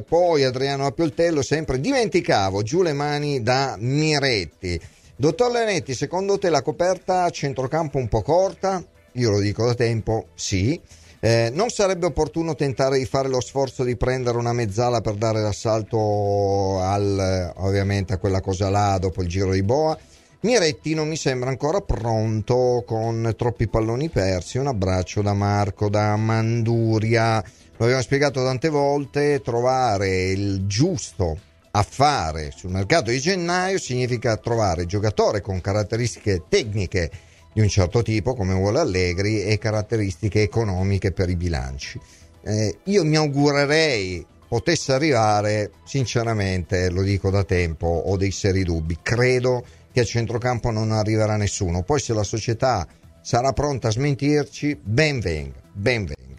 [0.06, 4.80] poi Adriano Appioltello, sempre dimenticavo, giù le mani da Miretti.
[5.18, 8.84] Dottor Lenetti, secondo te la coperta a centrocampo un po' corta?
[9.12, 10.78] Io lo dico da tempo, sì.
[11.20, 15.40] Eh, non sarebbe opportuno tentare di fare lo sforzo di prendere una mezzala per dare
[15.40, 19.98] l'assalto al, ovviamente a quella cosa là dopo il giro di boa?
[20.40, 24.58] Miretti non mi sembra ancora pronto con troppi palloni persi.
[24.58, 27.42] Un abbraccio da Marco da Manduria.
[27.78, 34.38] Lo abbiamo spiegato tante volte, trovare il giusto a fare sul mercato di gennaio significa
[34.38, 37.10] trovare giocatori con caratteristiche tecniche
[37.52, 42.00] di un certo tipo, come vuole Allegri, e caratteristiche economiche per i bilanci.
[42.42, 48.98] Eh, io mi augurerei potesse arrivare, sinceramente, lo dico da tempo, ho dei seri dubbi.
[49.02, 51.82] Credo che a centrocampo non arriverà nessuno.
[51.82, 52.86] Poi se la società
[53.20, 56.35] sarà pronta a smentirci, ben venga, ben venga.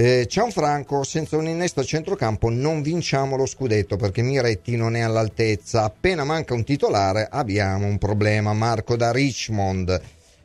[0.00, 5.00] Eh, Franco, senza un innesto a centrocampo non vinciamo lo scudetto perché Miretti non è
[5.00, 5.82] all'altezza.
[5.82, 8.52] Appena manca un titolare abbiamo un problema.
[8.52, 10.00] Marco da Richmond.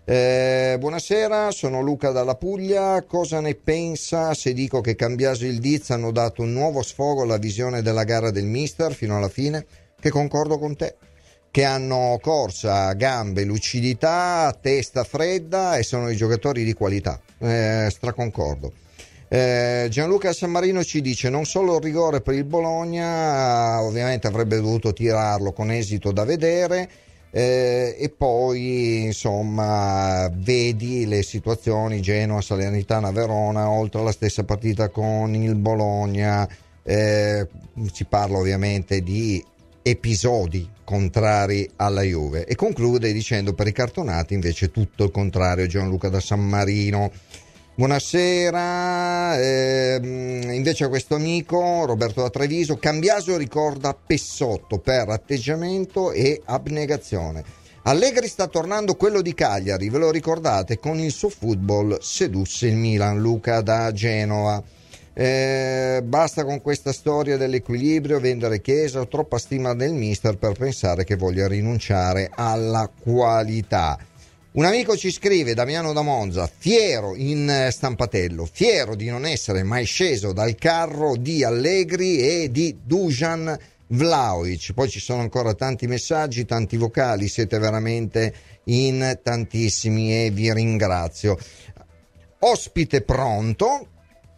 [0.05, 3.03] Eh, buonasera, sono Luca dalla Puglia.
[3.03, 7.21] Cosa ne pensa se dico che Cambiaso e il Diz hanno dato un nuovo sfogo
[7.21, 9.67] alla visione della gara del Mister fino alla fine?
[10.01, 10.95] Che concordo con te.
[11.51, 17.21] Che hanno corsa, gambe, lucidità, testa fredda e sono i giocatori di qualità.
[17.37, 18.81] Eh, straconcordo.
[19.33, 24.57] Eh, Gianluca San Marino ci dice non solo il rigore per il Bologna, ovviamente avrebbe
[24.57, 26.87] dovuto tirarlo con esito da vedere,
[27.31, 35.33] eh, e poi insomma vedi le situazioni Genoa, Salernitana, Verona, oltre alla stessa partita con
[35.33, 36.47] il Bologna,
[36.83, 37.47] eh,
[37.91, 39.43] si parla ovviamente di
[39.81, 46.09] episodi contrari alla Juve e conclude dicendo per i cartonati invece tutto il contrario Gianluca
[46.09, 47.11] da San Marino
[47.75, 56.39] Buonasera, eh, invece a questo amico Roberto da Treviso, Cambiaso ricorda Pessotto per atteggiamento e
[56.45, 57.43] abnegazione.
[57.85, 60.77] Allegri sta tornando quello di Cagliari, ve lo ricordate?
[60.77, 64.61] Con il suo football sedusse il Milan, Luca da Genova.
[65.11, 71.05] Eh, basta con questa storia dell'equilibrio, vendere Chiesa, ho troppa stima del mister per pensare
[71.05, 73.97] che voglia rinunciare alla qualità.
[74.55, 79.85] Un amico ci scrive, Damiano da Monza, fiero in stampatello, fiero di non essere mai
[79.85, 84.73] sceso dal carro di Allegri e di Dujan Vlaovic.
[84.73, 88.31] Poi ci sono ancora tanti messaggi, tanti vocali, siete veramente
[88.65, 91.35] in tantissimi e vi ringrazio.
[92.37, 93.87] Ospite pronto,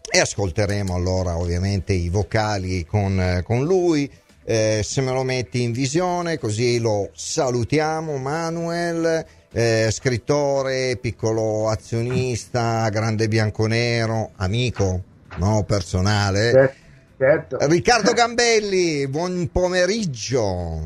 [0.10, 4.10] e ascolteremo allora ovviamente i vocali con, con lui.
[4.46, 9.26] Eh, se me lo metti in visione così lo salutiamo Manuel
[9.58, 15.02] eh, scrittore piccolo azionista grande bianconero amico
[15.38, 16.76] no personale certo,
[17.18, 17.58] certo.
[17.70, 20.82] Riccardo Gambelli buon pomeriggio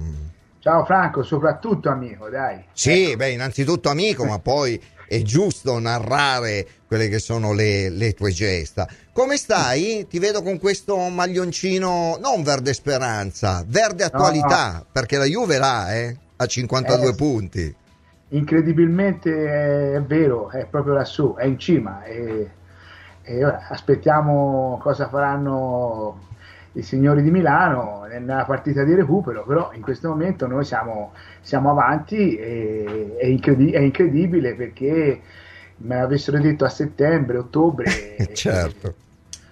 [0.59, 3.17] ciao Franco soprattutto amico dai sì ecco.
[3.17, 8.87] beh innanzitutto amico ma poi è giusto narrare quelle che sono le, le, tue gesta.
[9.11, 10.05] Come stai?
[10.07, 14.85] Ti vedo con questo maglioncino, non verde speranza, verde attualità, no, no.
[14.91, 17.75] perché la Juve là, eh, a 52 eh, punti.
[18.29, 22.03] Incredibilmente è vero, è proprio lassù, è in cima.
[22.03, 22.49] E,
[23.21, 26.27] e ora aspettiamo cosa faranno
[26.73, 31.71] i signori di Milano nella partita di recupero, però in questo momento noi siamo, siamo
[31.71, 35.21] avanti e è, incredi- è, incredibile perché
[35.77, 37.85] me l'avessero detto a settembre, ottobre,
[38.33, 38.93] certo.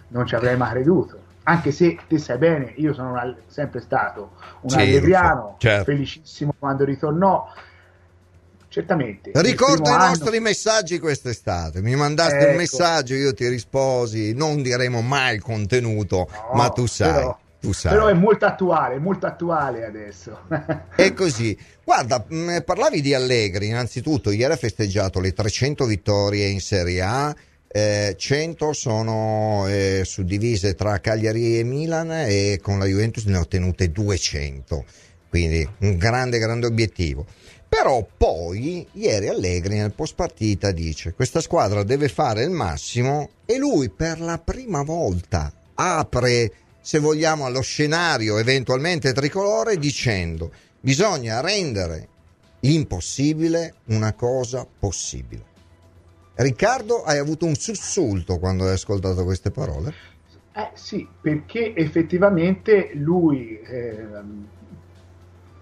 [0.09, 1.25] non ci avrei mai creduto.
[1.43, 5.85] Anche se te sai bene, io sono una, sempre stato un sì, allegriano, certo.
[5.85, 7.47] felicissimo quando ritornò.
[8.77, 9.31] Certamente.
[9.33, 10.09] Ricordo i anno...
[10.09, 11.81] nostri messaggi quest'estate.
[11.81, 12.49] Mi mandaste ecco.
[12.51, 14.33] un messaggio, io ti risposi.
[14.35, 17.11] Non diremo mai il contenuto, no, ma tu sai.
[17.11, 17.93] Però, tu sai.
[17.93, 20.41] però è molto attuale, molto attuale adesso.
[20.95, 21.57] è così.
[21.83, 23.65] Guarda, mh, parlavi di Allegri.
[23.65, 27.35] Innanzitutto, ieri ha festeggiato le 300 vittorie in Serie A.
[27.67, 33.41] Eh, 100 sono eh, suddivise tra Cagliari e Milan e con la Juventus ne ha
[33.41, 34.85] ottenute 200
[35.29, 37.25] quindi un grande grande obiettivo
[37.79, 43.59] però poi ieri Allegri nel post partita dice questa squadra deve fare il massimo e
[43.59, 52.07] lui per la prima volta apre, se vogliamo, allo scenario eventualmente tricolore dicendo bisogna rendere
[52.61, 55.43] l'impossibile una cosa possibile.
[56.33, 59.93] Riccardo, hai avuto un sussulto quando hai ascoltato queste parole?
[60.51, 64.07] Eh sì, perché effettivamente lui eh,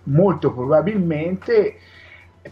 [0.03, 1.75] molto probabilmente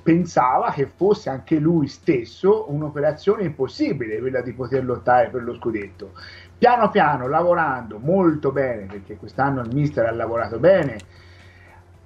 [0.01, 6.11] pensava che fosse anche lui stesso un'operazione impossibile quella di poter lottare per lo scudetto.
[6.57, 10.97] Piano piano, lavorando molto bene, perché quest'anno il mister ha lavorato bene,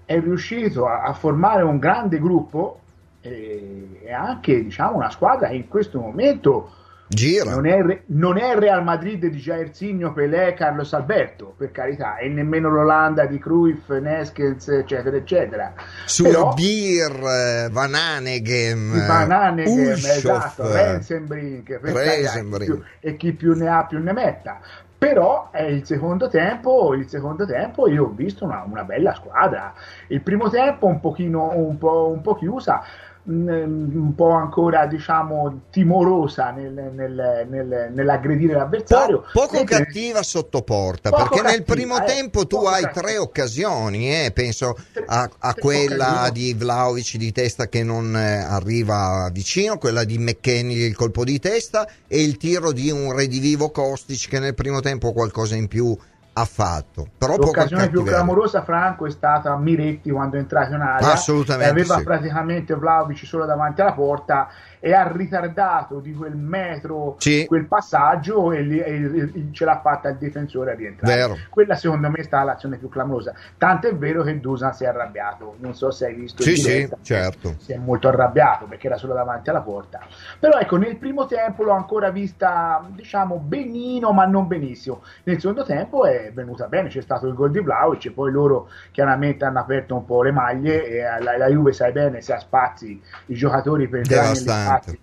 [0.05, 2.81] è riuscito a, a formare un grande gruppo
[3.21, 6.71] e, e anche diciamo, una squadra che in questo momento
[7.09, 7.51] Gira.
[7.51, 12.27] Non è, non è il Real Madrid di Jairzinho, Pelé, Carlos Alberto, per carità, e
[12.27, 15.73] nemmeno l'Olanda di Cruyff, Neskens, eccetera, eccetera.
[16.05, 22.83] Surbir, Van Hanegem, Van Hanegem, esatto, Rensenbrink, Rensenbrink.
[22.99, 24.59] e chi più ne ha più ne metta.
[24.97, 29.71] Però è il secondo tempo, il secondo tempo io ho visto una, una bella squadra.
[30.07, 32.81] Il primo tempo un pochino un po', un po chiusa,
[33.29, 41.09] un po' ancora diciamo timorosa nel, nel, nel, nell'aggredire l'avversario po- poco cattiva sotto porta
[41.09, 43.01] poco perché cattiva, nel primo eh, tempo tu hai cattiva.
[43.01, 49.29] tre occasioni eh, penso a, a quella di Vlaovic di testa che non eh, arriva
[49.33, 54.29] vicino quella di McKenny il colpo di testa e il tiro di un redivivo Kostic
[54.29, 55.97] che nel primo tempo qualcosa in più
[56.39, 57.07] ha fatto.
[57.17, 61.11] Però L'occasione più clamorosa, Franco, è stata Miretti quando è entrato in area.
[61.11, 61.71] Assolutamente.
[61.71, 62.03] Aveva sì.
[62.03, 64.47] praticamente Vlaovic solo davanti alla porta
[64.79, 67.45] e ha ritardato di quel metro sì.
[67.45, 71.15] quel passaggio e, li, e, e, ce l'ha fatta il difensore a rientrare.
[71.15, 71.37] Vero.
[71.49, 73.33] Quella secondo me è stata l'azione più clamorosa.
[73.57, 75.55] Tanto è vero che Dusan si è arrabbiato.
[75.59, 76.43] Non so se hai visto.
[76.43, 77.55] Sì, sì, certo.
[77.59, 79.99] Si è molto arrabbiato perché era solo davanti alla porta.
[80.39, 85.01] Però ecco, nel primo tempo l'ho ancora vista, diciamo, benino, ma non benissimo.
[85.23, 88.69] Nel secondo tempo è venuta bene, c'è stato il gol di Vlaovic e poi loro
[88.91, 92.39] chiaramente hanno aperto un po' le maglie e la, la Juve sai bene se ha
[92.39, 94.35] spazi i giocatori per entrare
[94.67, 94.99] spazi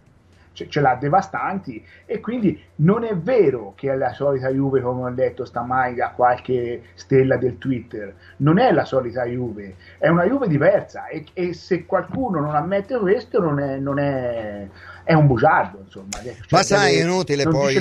[0.54, 5.02] ce, ce, l'ha devastanti e quindi non è vero che è la solita Juve come
[5.02, 8.14] ho detto stamani da qualche stella del Twitter.
[8.38, 12.96] Non è la solita Juve è una Juve diversa e, e se qualcuno non ammette
[12.96, 14.66] questo non è, non è,
[15.02, 16.22] è un bugiardo insomma.
[16.22, 17.76] Cioè, ma sai è inutile poi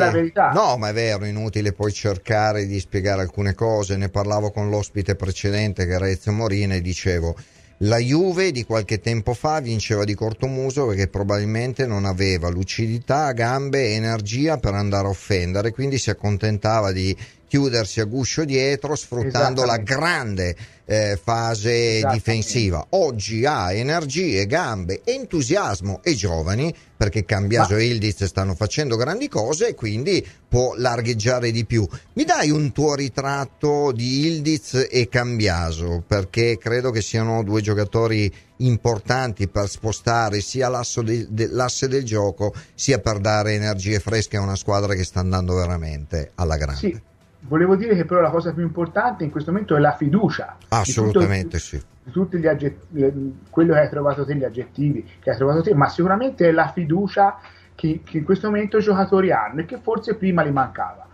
[0.54, 3.96] no ma è vero inutile poi cercare di spiegare alcune cose.
[3.96, 7.36] Ne parlavo con l'ospite precedente che era Ezio Morina e dicevo
[7.80, 13.88] la Juve di qualche tempo fa vinceva di cortomuso perché probabilmente non aveva lucidità, gambe
[13.88, 17.16] e energia per andare a offendere, quindi si accontentava di
[17.54, 22.84] chiudersi a guscio dietro sfruttando la grande eh, fase difensiva.
[22.90, 27.80] Oggi ha energie, gambe, entusiasmo e giovani perché Cambiaso Ma...
[27.80, 31.88] e Ildiz stanno facendo grandi cose e quindi può largheggiare di più.
[32.14, 38.34] Mi dai un tuo ritratto di Ildiz e Cambiaso perché credo che siano due giocatori
[38.58, 40.72] importanti per spostare sia
[41.04, 45.20] de, de, l'asse del gioco sia per dare energie fresche a una squadra che sta
[45.20, 46.80] andando veramente alla grande.
[46.80, 47.12] Sì
[47.48, 50.58] volevo dire che però la cosa più importante in questo momento è la fiducia.
[50.70, 51.82] Assolutamente di tutto, sì.
[52.04, 55.74] Di tutti gli aggettivi, quello che hai trovato te, gli aggettivi che hai trovato te,
[55.74, 57.40] ma sicuramente è la fiducia
[57.76, 61.08] che, che in questo momento i giocatori hanno e che forse prima li mancava.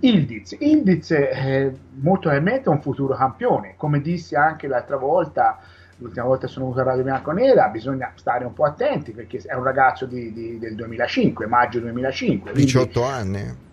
[0.00, 5.58] Ildiz, Ildiz è molto probabilmente un futuro campione, come dissi anche l'altra volta,
[5.96, 9.62] l'ultima volta sono venuto a Radio Bianconera, bisogna stare un po' attenti perché è un
[9.62, 12.52] ragazzo di, di, del 2005, maggio 2005.
[12.52, 13.66] 18 anni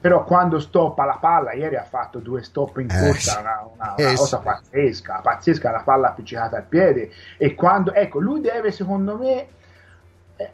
[0.00, 3.70] però quando stoppa la palla, ieri ha fatto due stop in eh, corsa, eh, una,
[3.74, 7.10] una, una eh, cosa pazzesca, pazzesca la palla appiccicata al piede.
[7.36, 9.46] E quando, ecco, lui deve secondo me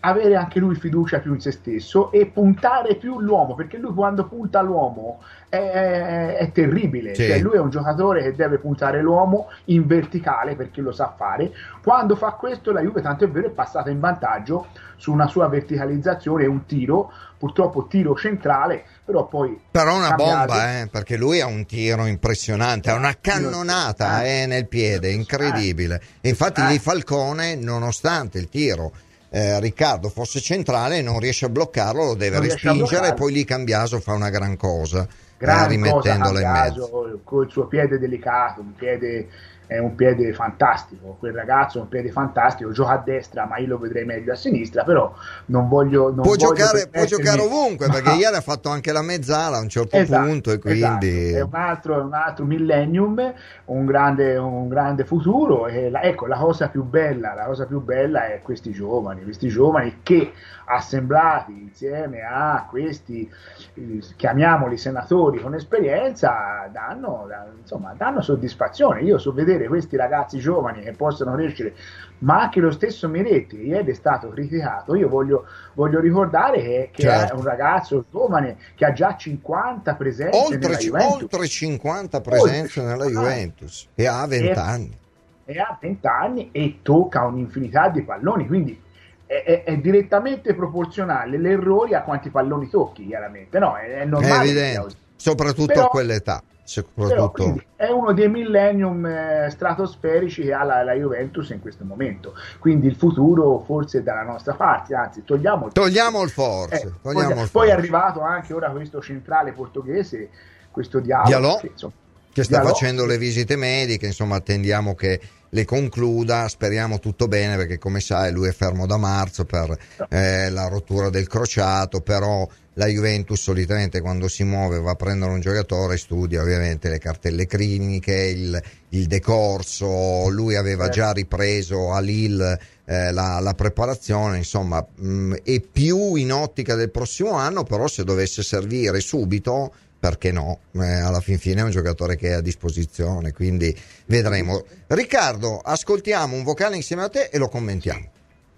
[0.01, 4.27] avere anche lui fiducia più in se stesso e puntare più l'uomo, perché lui quando
[4.27, 7.27] punta l'uomo è, è, è terribile, sì.
[7.27, 11.53] cioè lui è un giocatore che deve puntare l'uomo in verticale perché lo sa fare,
[11.83, 14.67] quando fa questo la Juve tanto è vero è passata in vantaggio
[14.97, 19.61] su una sua verticalizzazione e un tiro, purtroppo tiro centrale, però poi...
[19.71, 20.47] Però una cambiato.
[20.47, 25.11] bomba, eh, perché lui ha un tiro impressionante, ha una cannonata eh, eh, nel piede,
[25.11, 26.01] incredibile.
[26.23, 28.93] Infatti lì Falcone, nonostante il tiro
[29.37, 33.45] eh, Riccardo fosse centrale non riesce a bloccarlo, lo deve non respingere e poi lì
[33.45, 35.07] Cambiaso fa una gran cosa,
[35.37, 37.21] gran eh, rimettendolo in mezzo.
[37.23, 39.29] Col suo piede delicato, un piede
[39.67, 43.69] è un piede fantastico, quel ragazzo è un piede fantastico, gioca a destra ma io
[43.69, 45.13] lo vedrei meglio a sinistra, però
[45.47, 46.05] non voglio...
[46.05, 49.61] Non può, voglio giocare, può giocare ovunque perché ieri ha fatto anche la mezzala a
[49.61, 50.79] un certo esatto, punto e quindi...
[50.79, 51.37] Esatto.
[51.37, 53.33] È un altro, un altro millennium,
[53.67, 57.81] un grande, un grande futuro e la, ecco la cosa più bella, la cosa più
[57.81, 60.33] bella è questi giovani, questi giovani che
[60.67, 63.31] assemblati insieme a questi,
[63.75, 67.27] eh, chiamiamoli senatori con esperienza, danno,
[67.59, 69.03] insomma, danno soddisfazione.
[69.03, 71.75] Io so vedere questi ragazzi giovani che possono crescere,
[72.19, 74.95] ma anche lo stesso Miretti, ieri è stato criticato.
[74.95, 77.35] Io voglio, voglio ricordare che, che certo.
[77.35, 83.07] è un ragazzo giovane che ha già 50 presenze oltre, oltre 50 presenze oltre, nella
[83.07, 84.99] Juventus e ha 20 anni
[85.45, 88.83] e ha 20 anni e tocca un'infinità di palloni, quindi
[89.27, 93.59] è, è, direttamente proporzionale l'errore a quanti palloni tocchi, chiaramente.
[93.59, 94.35] No, è, è normale.
[94.35, 96.43] È evidente, soprattutto Però, a quell'età.
[96.63, 97.63] Soprattutto...
[97.77, 102.35] è uno dei millennium eh, stratosferici che ha la, la, Juventus in questo momento.
[102.59, 106.87] Quindi il futuro forse è dalla nostra parte, anzi togliamo il, togliamo il forse.
[106.87, 110.29] Eh, togliamo poi, il poi è arrivato anche ora questo centrale portoghese,
[110.73, 111.93] questo Diallo che, insomma,
[112.37, 112.75] che sta Diallo.
[112.75, 115.19] facendo le visite mediche, insomma attendiamo che
[115.49, 119.75] le concluda, speriamo tutto bene perché come sai lui è fermo da marzo per
[120.11, 125.33] eh, la rottura del crociato, però la Juventus solitamente quando si muove va a prendere
[125.33, 132.01] un giocatore studia ovviamente le cartelle cliniche, il, il decorso, lui aveva già ripreso a
[132.01, 137.63] Lille eh, la, la, preparazione, insomma mh, mm, è più in ottica del prossimo anno,
[137.63, 140.61] però se dovesse servire subito perché no?
[140.73, 143.75] Eh, alla fin fine è un giocatore che è a disposizione, quindi
[144.07, 144.65] vedremo.
[144.89, 148.11] Riccardo, ascoltiamo un vocale insieme a te e lo commentiamo.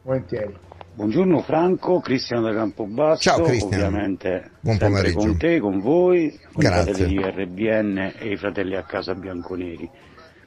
[0.03, 0.67] Volentieri.
[0.99, 3.23] Buongiorno Franco, Cristiano da Campobasso.
[3.23, 3.87] Ciao Cristiano.
[3.87, 5.19] Ovviamente Buon pomeriggio.
[5.19, 6.91] con te, con voi, con Grazie.
[6.91, 9.89] i fratelli di RBN e i fratelli a casa bianconeri.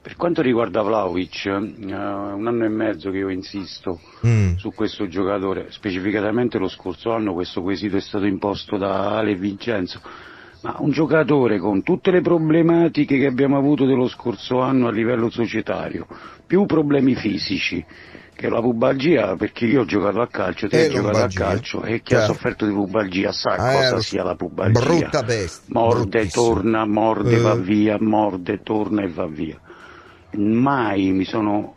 [0.01, 4.55] Per quanto riguarda Vlaovic, uh, un anno e mezzo che io insisto mm.
[4.55, 10.01] su questo giocatore, specificatamente lo scorso anno questo quesito è stato imposto da Ale Vincenzo
[10.61, 15.29] ma un giocatore con tutte le problematiche che abbiamo avuto dello scorso anno a livello
[15.29, 16.05] societario,
[16.45, 17.83] più problemi fisici,
[18.35, 21.83] che la pubalgia, perché io ho giocato a calcio, te E hai giocato a calcio
[21.83, 22.33] e chi ha Certo.
[22.33, 24.79] sofferto di pubalgia sa Eh, cosa lo- sia la pubalgia.
[24.81, 27.41] brutta bestia, Morde, torna, morde, Eh.
[27.41, 29.59] va via, morde, torna e va via.
[30.33, 31.75] Mai mi sono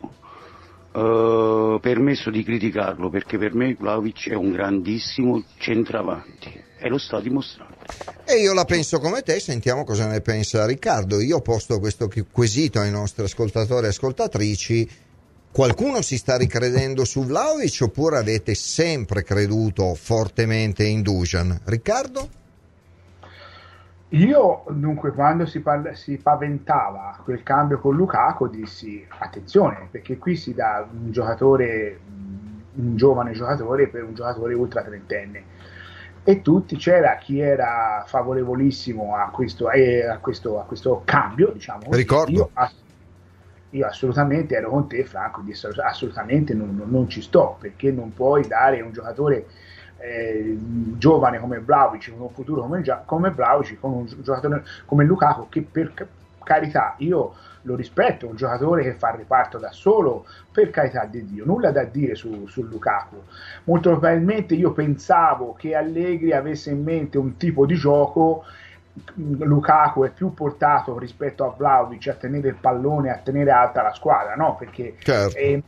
[0.95, 7.21] eh, permesso di criticarlo perché per me Vlaovic è un grandissimo centravanti e lo sta
[7.21, 7.75] dimostrando.
[8.25, 11.21] E io la penso come te, sentiamo cosa ne pensa Riccardo.
[11.21, 14.91] Io posto questo quesito ai nostri ascoltatori e ascoltatrici.
[15.51, 21.61] Qualcuno si sta ricredendo su Vlaovic oppure avete sempre creduto fortemente in Dujan?
[21.65, 22.29] Riccardo?
[24.15, 30.37] Io dunque quando si, parla- si paventava quel cambio con Lukaku dissi attenzione perché qui
[30.37, 31.99] si dà un giocatore,
[32.75, 35.43] un giovane giocatore per un giocatore ultra trentenne
[36.23, 41.83] e tutti c'era chi era favorevolissimo a questo, eh, a questo, a questo cambio diciamo.
[41.91, 42.31] Ricordo.
[42.31, 42.83] Io, ass-
[43.71, 48.15] io assolutamente ero con te Franco dissi assolutamente non, non- non ci sto perché non
[48.15, 49.47] puoi dare un giocatore
[50.05, 50.57] eh,
[50.99, 55.49] giovane come Vlaovic con un futuro come, come Vlaovic con un gi- giocatore come Lukaku
[55.49, 56.07] che per ca-
[56.43, 61.07] carità io lo rispetto, è un giocatore che fa il riparto da solo, per carità
[61.07, 63.23] di Dio, nulla da dire su, su Lukaku.
[63.65, 68.45] Molto probabilmente io pensavo che Allegri avesse in mente un tipo di gioco
[69.15, 73.93] Lukaku è più portato rispetto a Vlaovic a tenere il pallone, a tenere alta la
[73.93, 74.57] squadra, no?
[74.57, 75.37] Perché Certo.
[75.37, 75.63] eh,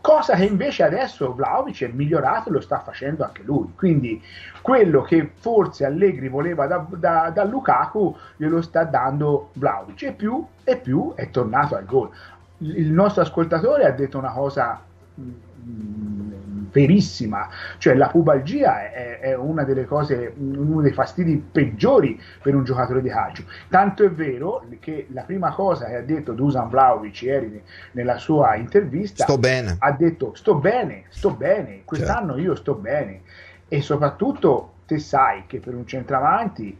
[0.00, 3.72] cosa che invece adesso Vlaovic è migliorato e lo sta facendo anche lui.
[3.76, 4.22] Quindi
[4.60, 10.44] quello che forse Allegri voleva da, da, da Lukaku glielo sta dando Vlaovic e più
[10.64, 12.10] e più è tornato al gol.
[12.58, 14.80] Il nostro ascoltatore ha detto una cosa
[16.72, 17.48] verissima,
[17.78, 23.02] cioè la pubalgia è, è una delle cose, uno dei fastidi peggiori per un giocatore
[23.02, 23.44] di calcio.
[23.68, 28.54] Tanto è vero che la prima cosa che ha detto Dusan Vlaovic ieri nella sua
[28.54, 29.76] intervista Sto bene.
[29.78, 33.22] ha detto sto bene, sto bene, quest'anno io sto bene
[33.68, 36.76] e soprattutto te sai che per un centravanti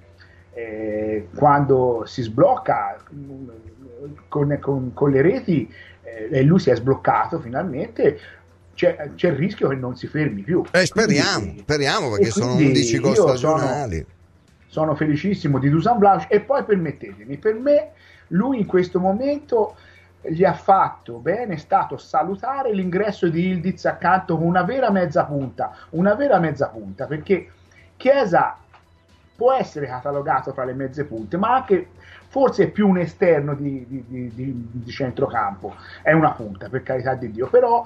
[0.52, 3.48] eh, quando si sblocca mm,
[4.28, 5.72] con, con- con le reti
[6.02, 8.18] eh, e lui si è sbloccato finalmente
[8.80, 12.54] c'è, c'è il rischio che non si fermi più Eh, speriamo, Quindi- speriamo perché sono
[12.54, 14.06] quindi 11 gol sono- stagionali.
[14.68, 17.90] sono felicissimo di Dusan Vlahovic e poi permettetemi, per me
[18.28, 19.76] lui in questo momento
[20.22, 25.24] gli ha fatto bene, è stato salutare l'ingresso di Ildiz accanto con una vera mezza
[25.24, 27.50] punta, una vera mezza punta, perché
[27.98, 28.56] Chiesa
[29.36, 31.88] può essere catalogato tra le mezze punte, ma anche
[32.28, 37.14] forse è più un esterno di- di- di- di centrocampo, è una punta per carità
[37.14, 37.84] di Dio, però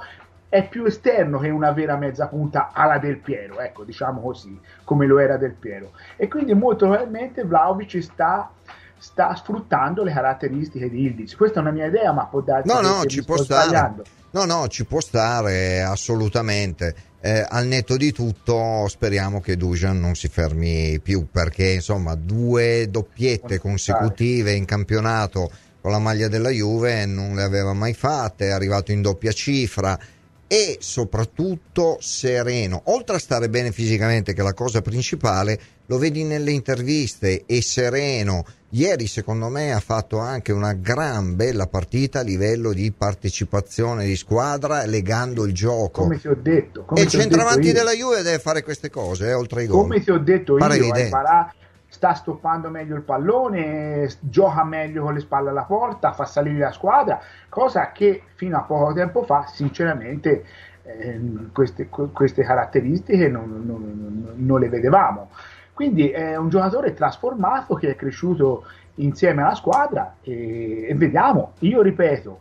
[0.54, 5.04] è più esterno che una vera mezza punta alla Del Piero, ecco, diciamo così, come
[5.04, 5.90] lo era Del Piero.
[6.14, 8.52] E quindi molto probabilmente Vlaovic sta,
[8.96, 11.34] sta sfruttando le caratteristiche di Ildiz.
[11.34, 14.02] Questa è una mia idea, ma può darsi No, che- no, ci può stare.
[14.30, 16.94] No, no, ci può stare assolutamente.
[17.20, 22.88] Eh, al netto di tutto, speriamo che Dujan non si fermi più perché insomma, due
[22.88, 25.50] doppiette consecutive in campionato
[25.80, 29.98] con la maglia della Juve non le aveva mai fatte, è arrivato in doppia cifra
[30.46, 32.82] e soprattutto sereno.
[32.86, 37.60] Oltre a stare bene fisicamente, che è la cosa principale, lo vedi nelle interviste, è
[37.60, 38.44] sereno.
[38.70, 44.16] Ieri, secondo me, ha fatto anche una gran bella partita a livello di partecipazione di
[44.16, 46.02] squadra, legando il gioco.
[46.02, 49.34] Come ti ho detto, come e il centravanti della Juve deve fare queste cose, eh,
[49.34, 49.82] oltre ai gol.
[49.82, 51.52] come ti ho detto Pare io, Parà
[51.94, 56.72] sta stoppando meglio il pallone, gioca meglio con le spalle alla porta, fa salire la
[56.72, 60.44] squadra, cosa che fino a poco tempo fa, sinceramente,
[60.82, 65.30] ehm, queste, que- queste caratteristiche non, non- non- le vedevamo.
[65.72, 68.64] Quindi è un giocatore trasformato che è cresciuto
[68.96, 72.40] insieme alla squadra e, e vediamo, io ripeto,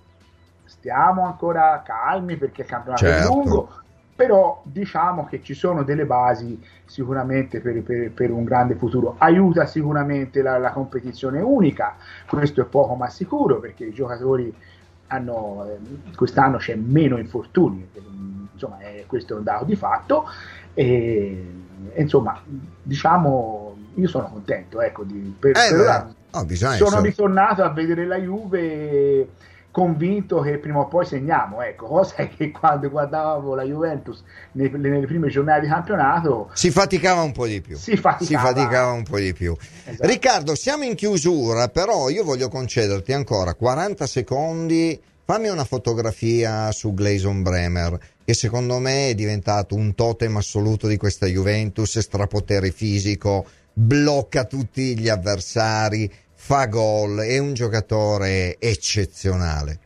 [0.64, 3.28] stiamo ancora calmi perché il campionato è Certo.
[3.34, 3.70] lungo,
[4.26, 9.16] però diciamo che ci sono delle basi sicuramente per, per- per un grande futuro.
[9.18, 14.54] Aiuta sicuramente la, la competizione unica, questo è poco ma sicuro perché i giocatori
[15.08, 18.02] hanno, eh, quest'anno c'è meno infortuni, eh,
[18.54, 20.26] insomma è- questo è un dato di fatto
[20.74, 21.46] e,
[21.96, 22.42] insomma
[22.82, 27.70] diciamo io sono contento ecco, di, per, Eh, per ora oh, bisogna sono ritornato a
[27.70, 29.28] vedere la Juve
[29.74, 34.22] convinto che prima o poi segniamo, ecco, cosa che quando guardavo la Juventus
[34.52, 37.76] nei- nelle prime giornate di campionato Si faticava un po' di più.
[37.76, 38.24] si faticava.
[38.24, 39.58] Si faticava un po' di più.
[39.86, 40.08] Esatto.
[40.08, 45.02] Riccardo, siamo in chiusura, però io voglio concederti ancora 40 secondi.
[45.26, 50.98] Fammi una fotografia su Gleison Bremer, che secondo me è diventato un totem assoluto di
[50.98, 53.44] questa Juventus, strapotere fisico,
[53.74, 56.12] blocca tutti gli avversari,
[56.46, 59.80] fa gol, è un giocatore eccezionale.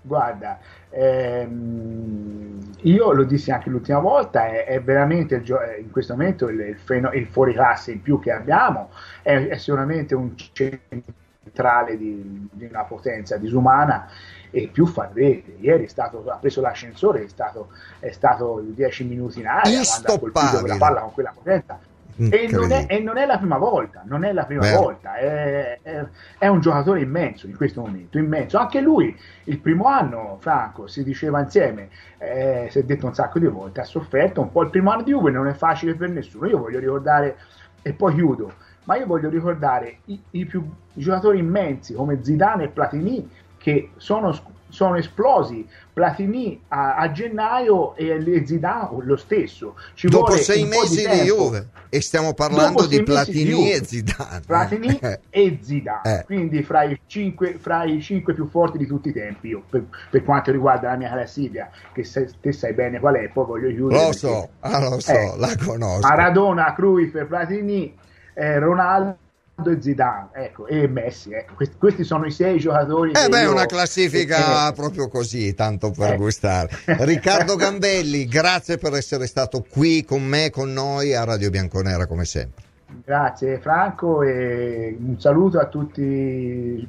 [0.00, 0.58] Guarda,
[0.94, 5.44] Ehm, io lo dissi anche l'ultima volta, è, è veramente il,
[5.80, 8.90] in questo momento il, il, freno, il fuoriclasse in più che abbiamo,
[9.22, 14.06] è, è sicuramente un centrale di, di, una potenza disumana
[14.50, 15.56] e più fa rete.
[15.60, 20.18] Ieri stato, ha preso l'ascensore, è stato, è stato 10 minuti in aria, quando ha
[20.18, 21.78] colpito quella palla con quella potenza
[22.16, 24.76] e non, è, e non, è, la prima volta, non è la prima Beh.
[24.76, 26.06] volta, è, è,
[26.38, 28.58] è, un giocatore immenso in questo momento, immenso.
[28.58, 31.88] Anche lui, il primo anno, Franco, si diceva insieme,
[32.18, 34.62] eh, si è detto un sacco di volte, ha sofferto un po'.
[34.62, 36.46] Il primo anno di Juve non è facile per nessuno.
[36.46, 37.36] Io voglio ricordare,
[37.80, 38.52] e poi chiudo,
[38.84, 43.90] ma io voglio ricordare i, i, più, i giocatori immensi come Zidane e Platini che
[43.96, 44.32] sono
[44.72, 49.76] sono esplosi Platini a, a gennaio e Zidane lo stesso.
[49.92, 54.40] Ci Dopo sei mesi di, di Juve e stiamo parlando di Platini e Zidane.
[54.46, 54.98] Platini
[55.28, 56.24] e Zidane, eh.
[56.24, 59.48] quindi fra i, cinque, fra i, cinque, più forti di tutti i tempi.
[59.48, 63.28] Io, per, per, quanto riguarda la mia classifica, che se, te sai bene qual è,
[63.28, 64.06] poi voglio chiudere.
[64.06, 66.08] Lo so, ah, lo so, eh, la conosco.
[66.08, 67.94] Maradona, Cruyff, Platini,
[68.32, 69.18] eh, Ronaldo
[69.54, 71.32] e Zidane ecco, e Messi.
[71.32, 71.54] Ecco.
[71.54, 73.12] Questi, questi, sono i sei giocatori.
[73.12, 73.52] Eh beh, io...
[73.52, 76.16] una classifica eh, proprio così, tanto per eh.
[76.16, 76.70] gustare.
[76.84, 82.24] Riccardo Gambelli, grazie per essere stato qui con me, con noi a Radio Bianconera come
[82.24, 82.64] sempre.
[83.04, 86.88] Grazie Franco e un saluto a tutti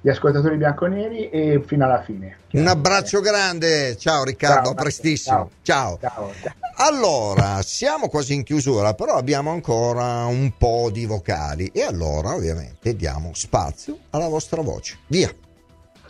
[0.00, 2.38] gli ascoltatori bianconeri e fino alla fine.
[2.52, 5.50] Un abbraccio grande, ciao Riccardo, ciao, a prestissimo.
[5.62, 5.98] Ciao.
[6.00, 6.32] Ciao.
[6.40, 6.65] ciao.
[6.78, 12.94] Allora, siamo quasi in chiusura, però abbiamo ancora un po' di vocali e allora ovviamente
[12.94, 14.98] diamo spazio alla vostra voce.
[15.06, 15.32] Via.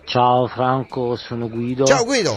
[0.05, 1.85] Ciao Franco, sono Guido.
[1.85, 2.35] Ciao Guido.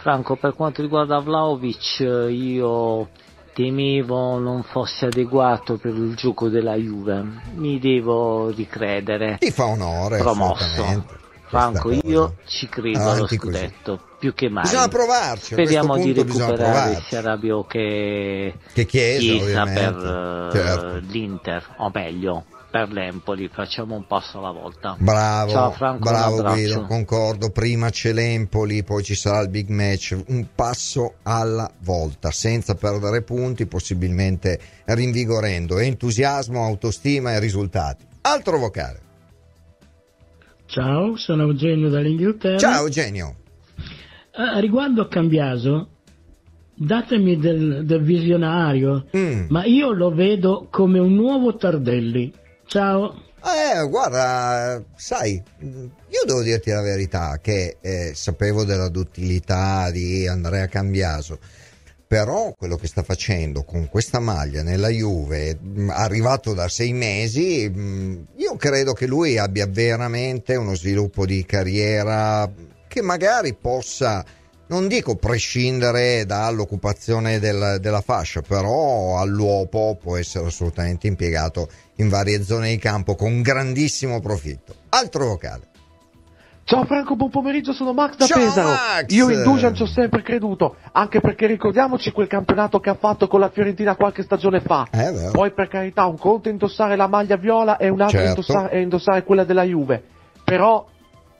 [0.00, 1.98] Franco, per quanto riguarda Vlaovic,
[2.30, 3.08] io
[3.52, 7.24] temevo non fosse adeguato per il gioco della Juve.
[7.54, 9.38] Mi devo ricredere.
[9.40, 10.18] Ti fa onore.
[10.18, 11.20] Promosso.
[11.52, 14.16] Franco, io ci credo allo scudetto, così.
[14.20, 14.62] più che mai.
[14.62, 15.52] Bisogna provarci.
[15.52, 21.00] Speriamo di recuperare sia Rabiot che, che Chiesa, Chiesa per certo.
[21.10, 24.96] l'Inter, o meglio, per l'Empoli, facciamo un passo alla volta.
[24.98, 30.16] Bravo, Ciao Franco, bravo Guido, concordo, prima c'è l'Empoli, poi ci sarà il big match,
[30.28, 38.06] un passo alla volta, senza perdere punti, possibilmente rinvigorendo entusiasmo, autostima e risultati.
[38.22, 39.10] Altro vocale.
[40.72, 42.56] Ciao, sono Eugenio dall'Inghilterra.
[42.56, 43.36] Ciao Eugenio.
[44.30, 45.88] Ah, riguardo a Cambiaso,
[46.74, 49.48] datemi del, del visionario, mm.
[49.50, 52.32] ma io lo vedo come un nuovo Tardelli.
[52.64, 53.22] Ciao.
[53.44, 60.68] Eh, guarda, sai, io devo dirti la verità che eh, sapevo della duttilità di Andrea
[60.68, 61.38] Cambiaso,
[62.12, 67.66] però quello che sta facendo con questa maglia nella Juve, mm, arrivato da sei mesi,
[67.74, 72.52] mm, io credo che lui abbia veramente uno sviluppo di carriera
[72.86, 74.22] che magari possa
[74.66, 82.44] non dico prescindere dall'occupazione del, della fascia, però all'uopo può essere assolutamente impiegato in varie
[82.44, 84.74] zone di campo con grandissimo profitto.
[84.90, 85.71] Altro vocale.
[86.72, 88.68] Ciao Franco, buon pomeriggio, sono Max da Ciao Pesaro.
[88.68, 89.12] Max.
[89.12, 93.28] Io in Dujan ci ho sempre creduto, anche perché ricordiamoci quel campionato che ha fatto
[93.28, 94.88] con la Fiorentina qualche stagione fa.
[94.90, 98.40] Eh, Poi per carità, un conto è indossare la maglia viola e un altro certo.
[98.40, 100.02] indossare, è indossare quella della Juve.
[100.44, 100.86] Però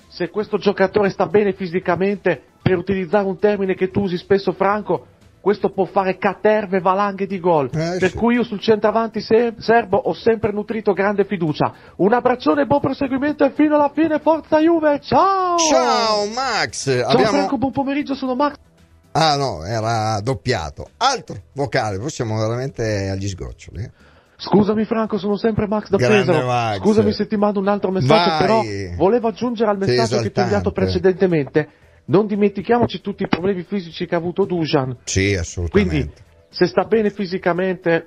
[0.07, 5.07] se questo giocatore sta bene fisicamente, per utilizzare un termine che tu usi spesso Franco,
[5.43, 7.67] questo può fare caterve valanghe di gol.
[7.67, 8.17] Eh, per sì.
[8.17, 11.75] cui io sul centravanti serbo ho sempre nutrito grande fiducia.
[11.97, 15.57] Un abbraccione, buon proseguimento e fino alla fine, forza Juve, ciao!
[15.59, 16.85] Ciao Max!
[16.85, 17.33] Ciao Abbiamo...
[17.33, 18.55] Franco, buon pomeriggio, sono Max.
[19.15, 20.91] Ah no, era doppiato.
[20.99, 23.83] Altro vocale, poi siamo veramente agli sgoccioli.
[23.83, 23.91] Eh.
[24.37, 26.47] Scusami Franco, sono sempre Max da Pesaro.
[26.47, 26.79] Max.
[26.79, 28.39] Scusami se ti mando un altro messaggio, Vai.
[28.39, 28.63] però
[28.97, 31.69] volevo aggiungere al messaggio che ti ho inviato precedentemente
[32.07, 34.99] non dimentichiamoci tutti i problemi fisici che ha avuto Dujan.
[35.05, 35.91] Sì, assolutamente.
[35.91, 36.13] Quindi,
[36.49, 38.07] se sta bene fisicamente,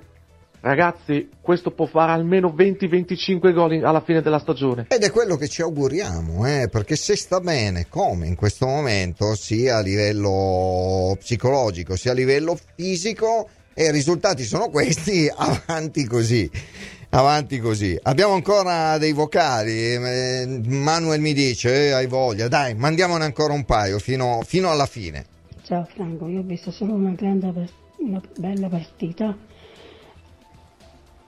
[0.60, 4.86] ragazzi, questo può fare almeno 20-25 gol alla fine della stagione.
[4.88, 6.68] Ed è quello che ci auguriamo, eh?
[6.70, 12.58] perché se sta bene, come in questo momento, sia a livello psicologico, sia a livello
[12.74, 16.50] fisico, e i risultati sono questi, avanti così
[17.10, 17.98] avanti così.
[18.02, 19.94] Abbiamo ancora dei vocali.
[19.94, 24.86] Eh, Manuel mi dice: eh, Hai voglia, dai, mandiamone ancora un paio fino, fino, alla
[24.86, 25.24] fine.
[25.62, 27.52] Ciao Franco, io ho visto solo una grande,
[27.98, 29.36] una bella partita.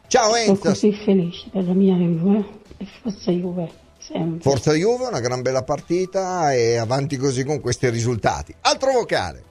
[0.07, 0.55] Ciao Enzo.
[0.55, 2.45] Sono così felice per la mia Juve
[2.79, 3.87] e forza Juve.
[3.99, 4.41] Sempre.
[4.41, 8.55] Forza Juve, una gran bella partita e avanti così con questi risultati.
[8.61, 9.43] Altro vocale.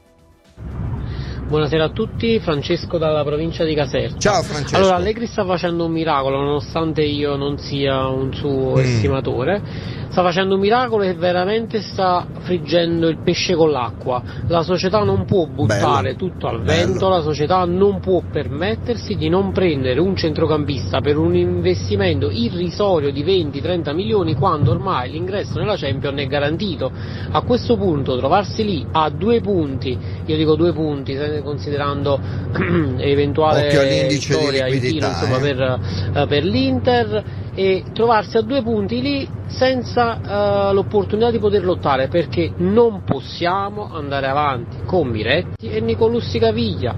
[1.47, 4.17] Buonasera a tutti, Francesco dalla provincia di Caserta.
[4.19, 4.75] Ciao Francesco.
[4.75, 8.79] Allora, Allegri sta facendo un miracolo, nonostante io non sia un suo Mm.
[8.79, 9.61] estimatore.
[10.09, 14.21] Sta facendo un miracolo e veramente sta friggendo il pesce con l'acqua.
[14.47, 16.17] La società non può buttare Bello.
[16.17, 16.87] tutto al Bello.
[16.87, 23.11] vento, la società non può permettersi di non prendere un centrocampista per un investimento irrisorio
[23.11, 26.91] di 20-30 milioni quando ormai l'ingresso nella Champions è garantito.
[27.31, 32.19] A questo punto trovarsi lì a due punti, io dico due punti, considerando
[32.97, 35.39] eventuale vittoria in filo, insomma, eh.
[35.39, 35.79] per,
[36.13, 37.23] eh, per l'Inter
[37.55, 43.91] e trovarsi a due punti lì senza eh, l'opportunità di poter lottare perché non possiamo
[43.91, 46.97] andare avanti con Miretti e Nicolussi Caviglia.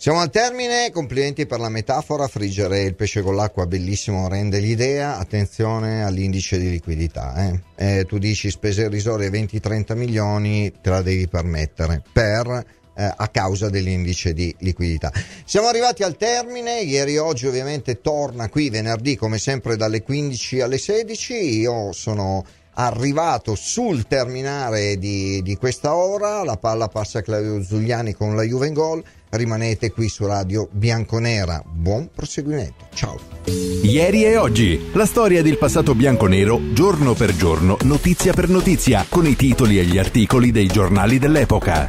[0.00, 5.18] Siamo al termine, complimenti per la metafora, friggere il pesce con l'acqua bellissimo rende l'idea,
[5.18, 7.60] attenzione all'indice di liquidità, eh.
[7.74, 12.64] Eh, tu dici spese irrisorie 20-30 milioni, te la devi permettere per
[12.98, 15.12] eh, a causa dell'indice di liquidità.
[15.44, 20.60] Siamo arrivati al termine, ieri e oggi ovviamente torna qui venerdì come sempre dalle 15
[20.60, 22.44] alle 16, io sono
[22.74, 28.42] arrivato sul terminare di, di questa ora, la palla passa a Claudio Zugliani con la
[28.42, 33.18] Juve in gol, rimanete qui su Radio Bianconera, buon proseguimento, ciao!
[33.82, 39.26] Ieri e oggi, la storia del passato bianco-nero, giorno per giorno, notizia per notizia, con
[39.26, 41.86] i titoli e gli articoli dei giornali dell'epoca.